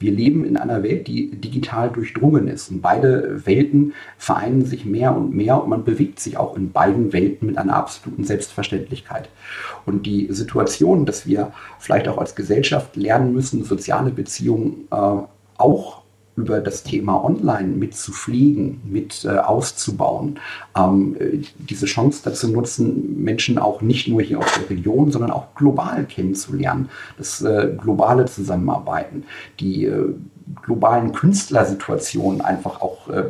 Wir 0.00 0.12
leben 0.12 0.46
in 0.46 0.56
einer 0.56 0.82
Welt, 0.82 1.06
die 1.08 1.30
digital 1.30 1.90
durchdrungen 1.90 2.48
ist. 2.48 2.70
Und 2.70 2.80
beide 2.80 3.46
Welten 3.46 3.92
vereinen 4.16 4.64
sich 4.64 4.86
mehr 4.86 5.14
und 5.14 5.34
mehr 5.34 5.62
und 5.62 5.68
man 5.68 5.84
bewegt 5.84 6.20
sich 6.20 6.38
auch 6.38 6.56
in 6.56 6.72
beiden 6.72 7.12
Welten 7.12 7.46
mit 7.46 7.58
einer 7.58 7.76
absoluten 7.76 8.24
Selbstverständlichkeit. 8.24 9.28
Und 9.86 10.06
die 10.06 10.28
Situation, 10.30 11.06
dass 11.06 11.26
wir 11.26 11.52
vielleicht 11.78 12.08
auch 12.08 12.18
als 12.18 12.34
Gesellschaft 12.34 12.96
lernen 12.96 13.32
müssen, 13.32 13.64
soziale 13.64 14.10
Beziehungen 14.10 14.88
äh, 14.90 15.16
auch 15.58 16.00
über 16.36 16.60
das 16.60 16.82
Thema 16.82 17.22
Online 17.24 17.68
mit 17.68 17.94
zu 17.94 18.12
pflegen, 18.12 18.80
mit 18.84 19.24
äh, 19.24 19.30
auszubauen, 19.30 20.38
ähm, 20.76 21.16
äh, 21.18 21.38
diese 21.58 21.86
Chance 21.86 22.22
dazu 22.24 22.48
nutzen, 22.48 23.22
Menschen 23.22 23.58
auch 23.58 23.82
nicht 23.82 24.08
nur 24.08 24.22
hier 24.22 24.38
aus 24.38 24.52
der 24.54 24.70
Region, 24.70 25.10
sondern 25.10 25.30
auch 25.30 25.54
global 25.54 26.04
kennenzulernen, 26.04 26.88
das 27.18 27.42
äh, 27.42 27.74
globale 27.76 28.24
Zusammenarbeiten, 28.24 29.24
die 29.58 29.84
äh, 29.84 30.14
globalen 30.62 31.12
Künstlersituationen 31.12 32.40
einfach 32.40 32.80
auch 32.80 33.08
äh, 33.08 33.24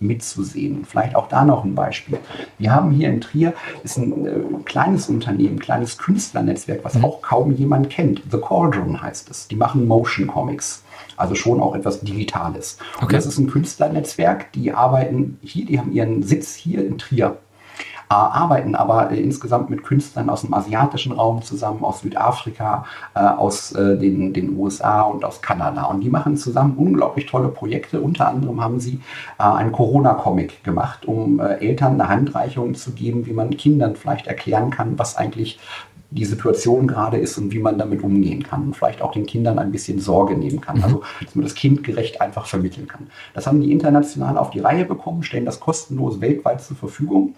mitzusehen. 0.00 0.84
Vielleicht 0.84 1.14
auch 1.14 1.28
da 1.28 1.44
noch 1.44 1.64
ein 1.64 1.74
Beispiel. 1.74 2.18
Wir 2.58 2.74
haben 2.74 2.90
hier 2.90 3.08
in 3.08 3.20
Trier 3.20 3.54
ist 3.82 3.96
ein 3.96 4.26
äh, 4.26 4.40
kleines 4.64 5.08
Unternehmen, 5.08 5.56
ein 5.56 5.60
kleines 5.60 5.98
Künstlernetzwerk, 5.98 6.84
was 6.84 6.94
mhm. 6.94 7.04
auch 7.04 7.22
kaum 7.22 7.52
jemand 7.54 7.90
kennt. 7.90 8.22
The 8.30 8.38
Cauldron 8.38 9.00
heißt 9.00 9.30
es. 9.30 9.48
Die 9.48 9.56
machen 9.56 9.86
Motion 9.86 10.26
Comics. 10.26 10.84
Also 11.16 11.34
schon 11.34 11.60
auch 11.60 11.74
etwas 11.74 12.00
Digitales. 12.00 12.78
Okay. 12.96 13.06
Und 13.06 13.12
das 13.12 13.26
ist 13.26 13.38
ein 13.38 13.50
Künstlernetzwerk, 13.50 14.52
die 14.52 14.72
arbeiten 14.72 15.38
hier, 15.42 15.66
die 15.66 15.78
haben 15.78 15.92
ihren 15.92 16.22
Sitz 16.22 16.54
hier 16.54 16.86
in 16.86 16.98
Trier 16.98 17.38
arbeiten 18.14 18.74
aber 18.74 19.10
äh, 19.10 19.20
insgesamt 19.20 19.70
mit 19.70 19.82
Künstlern 19.82 20.30
aus 20.30 20.42
dem 20.42 20.54
asiatischen 20.54 21.12
Raum 21.12 21.42
zusammen, 21.42 21.84
aus 21.84 22.00
Südafrika, 22.00 22.84
äh, 23.14 23.20
aus 23.20 23.72
äh, 23.72 23.98
den, 23.98 24.32
den 24.32 24.56
USA 24.56 25.02
und 25.02 25.24
aus 25.24 25.42
Kanada. 25.42 25.84
Und 25.84 26.00
die 26.00 26.10
machen 26.10 26.36
zusammen 26.36 26.76
unglaublich 26.76 27.26
tolle 27.26 27.48
Projekte. 27.48 28.00
Unter 28.00 28.28
anderem 28.28 28.60
haben 28.62 28.80
sie 28.80 29.00
äh, 29.38 29.42
einen 29.42 29.72
Corona-Comic 29.72 30.64
gemacht, 30.64 31.06
um 31.06 31.40
äh, 31.40 31.54
Eltern 31.56 32.00
eine 32.00 32.08
Handreichung 32.08 32.74
zu 32.74 32.92
geben, 32.92 33.26
wie 33.26 33.32
man 33.32 33.50
Kindern 33.50 33.96
vielleicht 33.96 34.26
erklären 34.26 34.70
kann, 34.70 34.98
was 34.98 35.16
eigentlich 35.16 35.58
die 36.10 36.24
Situation 36.24 36.86
gerade 36.86 37.18
ist 37.18 37.36
und 37.36 37.52
wie 37.52 37.58
man 37.58 37.76
damit 37.76 38.02
umgehen 38.02 38.42
kann 38.42 38.62
und 38.62 38.76
vielleicht 38.76 39.02
auch 39.02 39.12
den 39.12 39.26
Kindern 39.26 39.58
ein 39.58 39.70
bisschen 39.70 40.00
Sorge 40.00 40.36
nehmen 40.36 40.60
kann. 40.60 40.78
Mhm. 40.78 40.84
Also, 40.84 41.02
dass 41.22 41.34
man 41.34 41.44
das 41.44 41.54
kindgerecht 41.54 42.20
einfach 42.22 42.46
vermitteln 42.46 42.88
kann. 42.88 43.08
Das 43.34 43.46
haben 43.46 43.60
die 43.60 43.72
international 43.72 44.38
auf 44.38 44.50
die 44.50 44.60
Reihe 44.60 44.86
bekommen, 44.86 45.22
stellen 45.22 45.44
das 45.44 45.60
kostenlos 45.60 46.20
weltweit 46.22 46.62
zur 46.62 46.78
Verfügung 46.78 47.34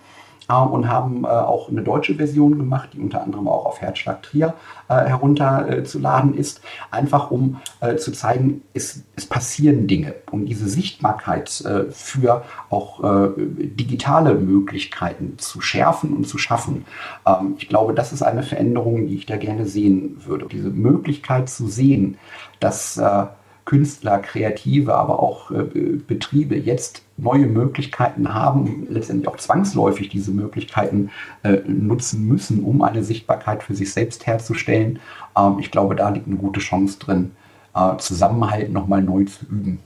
und 0.59 0.89
haben 0.89 1.25
äh, 1.25 1.29
auch 1.29 1.69
eine 1.69 1.83
deutsche 1.83 2.15
Version 2.15 2.59
gemacht, 2.59 2.91
die 2.93 3.01
unter 3.01 3.23
anderem 3.23 3.49
auch 3.49 3.67
auf 3.67 3.81
Herzschlag 3.81 4.23
Trier 4.23 4.55
äh, 4.89 4.95
herunterzuladen 4.95 6.35
ist, 6.35 6.61
einfach 6.91 7.31
um 7.31 7.61
äh, 7.81 7.97
zu 7.97 8.13
zeigen, 8.13 8.63
es, 8.75 9.03
es, 9.17 9.27
passieren 9.27 9.87
Dinge, 9.87 10.15
um 10.31 10.47
diese 10.47 10.69
Sichtbarkeit 10.69 11.61
äh, 11.61 11.91
für 11.91 12.43
auch 12.69 13.05
äh, 13.05 13.31
digitale 13.37 14.35
Möglichkeiten 14.35 15.39
zu 15.39 15.61
schärfen 15.61 16.17
und 16.17 16.27
zu 16.27 16.39
schaffen. 16.39 16.85
Ähm, 17.27 17.55
ich 17.59 17.69
glaube, 17.69 17.95
das 17.95 18.13
ist 18.13 18.23
eine 18.23 18.43
Veränderung, 18.43 19.07
die 19.07 19.15
ich 19.15 19.27
da 19.27 19.37
gerne 19.37 19.67
sehen 19.67 20.21
würde. 20.27 20.47
Diese 20.47 20.71
Möglichkeit 20.71 21.49
zu 21.49 21.69
sehen, 21.69 22.19
dass 22.59 22.97
äh, 22.97 23.27
Künstler, 23.65 24.19
Kreative, 24.19 24.95
aber 24.95 25.21
auch 25.21 25.51
äh, 25.51 25.65
Betriebe 26.07 26.57
jetzt 26.57 27.03
neue 27.17 27.47
Möglichkeiten 27.47 28.33
haben, 28.35 28.87
letztendlich 28.89 29.29
auch 29.29 29.37
zwangsläufig 29.37 30.09
diese 30.09 30.31
Möglichkeiten 30.31 31.11
äh, 31.43 31.59
nutzen 31.67 32.27
müssen, 32.27 32.65
um 32.65 32.83
eine 32.83 33.05
Sichtbarkeit 33.05 33.63
für 33.63 33.75
sich 33.75 33.93
selbst 33.93 34.27
herzustellen. 34.27 34.99
Ähm, 35.37 35.59
ich 35.61 35.71
glaube, 35.71 35.95
da 35.95 36.09
liegt 36.09 36.27
eine 36.27 36.37
gute 36.37 36.61
Chance 36.61 36.99
drin, 36.99 37.33
äh, 37.75 37.97
Zusammenhalt 37.99 38.73
nochmal 38.73 39.03
neu 39.03 39.25
zu 39.25 39.45
üben. 39.47 39.79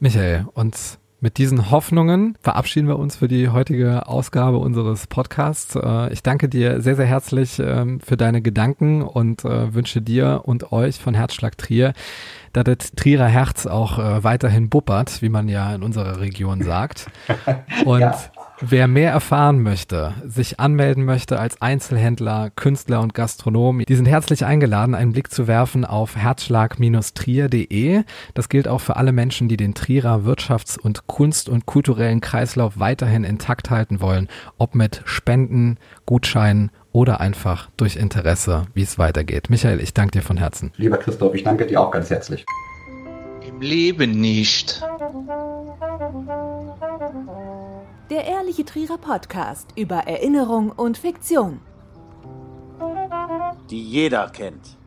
Michael, 0.00 0.46
und 0.54 0.98
mit 1.20 1.38
diesen 1.38 1.70
Hoffnungen 1.70 2.36
verabschieden 2.42 2.88
wir 2.88 2.98
uns 2.98 3.16
für 3.16 3.28
die 3.28 3.48
heutige 3.48 4.08
Ausgabe 4.08 4.58
unseres 4.58 5.06
Podcasts. 5.06 5.74
Äh, 5.74 6.12
ich 6.12 6.22
danke 6.22 6.48
dir 6.48 6.80
sehr, 6.80 6.96
sehr 6.96 7.06
herzlich 7.06 7.58
ähm, 7.58 8.00
für 8.00 8.16
deine 8.16 8.42
Gedanken 8.42 9.02
und 9.02 9.44
äh, 9.44 9.74
wünsche 9.74 10.02
dir 10.02 10.42
und 10.44 10.72
euch 10.72 10.98
von 10.98 11.14
Herzschlag 11.14 11.56
Trier 11.56 11.94
dass 12.54 12.64
das 12.64 12.92
Trierer 12.92 13.26
Herz 13.26 13.66
auch 13.66 13.98
äh, 13.98 14.24
weiterhin 14.24 14.70
buppert, 14.70 15.20
wie 15.22 15.28
man 15.28 15.48
ja 15.48 15.74
in 15.74 15.82
unserer 15.82 16.20
Region 16.20 16.62
sagt. 16.62 17.10
Und 17.84 18.00
ja. 18.00 18.16
Wer 18.70 18.86
mehr 18.88 19.10
erfahren 19.10 19.62
möchte, 19.62 20.14
sich 20.26 20.60
anmelden 20.60 21.04
möchte 21.04 21.38
als 21.38 21.60
Einzelhändler, 21.60 22.50
Künstler 22.54 23.00
und 23.00 23.14
Gastronom, 23.14 23.80
die 23.80 23.94
sind 23.94 24.06
herzlich 24.06 24.44
eingeladen, 24.44 24.94
einen 24.94 25.12
Blick 25.12 25.30
zu 25.30 25.46
werfen 25.46 25.84
auf 25.84 26.16
herzschlag-trier.de. 26.16 28.02
Das 28.34 28.48
gilt 28.48 28.68
auch 28.68 28.80
für 28.80 28.96
alle 28.96 29.12
Menschen, 29.12 29.48
die 29.48 29.56
den 29.56 29.74
Trierer 29.74 30.20
Wirtschafts- 30.24 30.78
und 30.78 31.06
Kunst- 31.06 31.48
und 31.48 31.66
kulturellen 31.66 32.20
Kreislauf 32.20 32.78
weiterhin 32.78 33.24
intakt 33.24 33.70
halten 33.70 34.00
wollen, 34.00 34.28
ob 34.58 34.74
mit 34.74 35.02
Spenden, 35.04 35.78
Gutscheinen 36.06 36.70
oder 36.92 37.20
einfach 37.20 37.68
durch 37.76 37.96
Interesse, 37.96 38.66
wie 38.74 38.82
es 38.82 38.98
weitergeht. 38.98 39.50
Michael, 39.50 39.80
ich 39.80 39.94
danke 39.94 40.12
dir 40.18 40.22
von 40.22 40.36
Herzen. 40.36 40.72
Lieber 40.76 40.96
Christoph, 40.96 41.34
ich 41.34 41.42
danke 41.42 41.66
dir 41.66 41.80
auch 41.80 41.90
ganz 41.90 42.10
herzlich. 42.10 42.44
Im 43.46 43.60
Leben 43.60 44.12
nicht. 44.12 44.82
Der 48.10 48.24
Ehrliche 48.24 48.64
Trierer 48.64 48.96
Podcast 48.96 49.68
über 49.76 49.96
Erinnerung 49.96 50.70
und 50.70 50.96
Fiktion. 50.96 51.60
Die 53.68 53.82
jeder 53.82 54.30
kennt. 54.30 54.78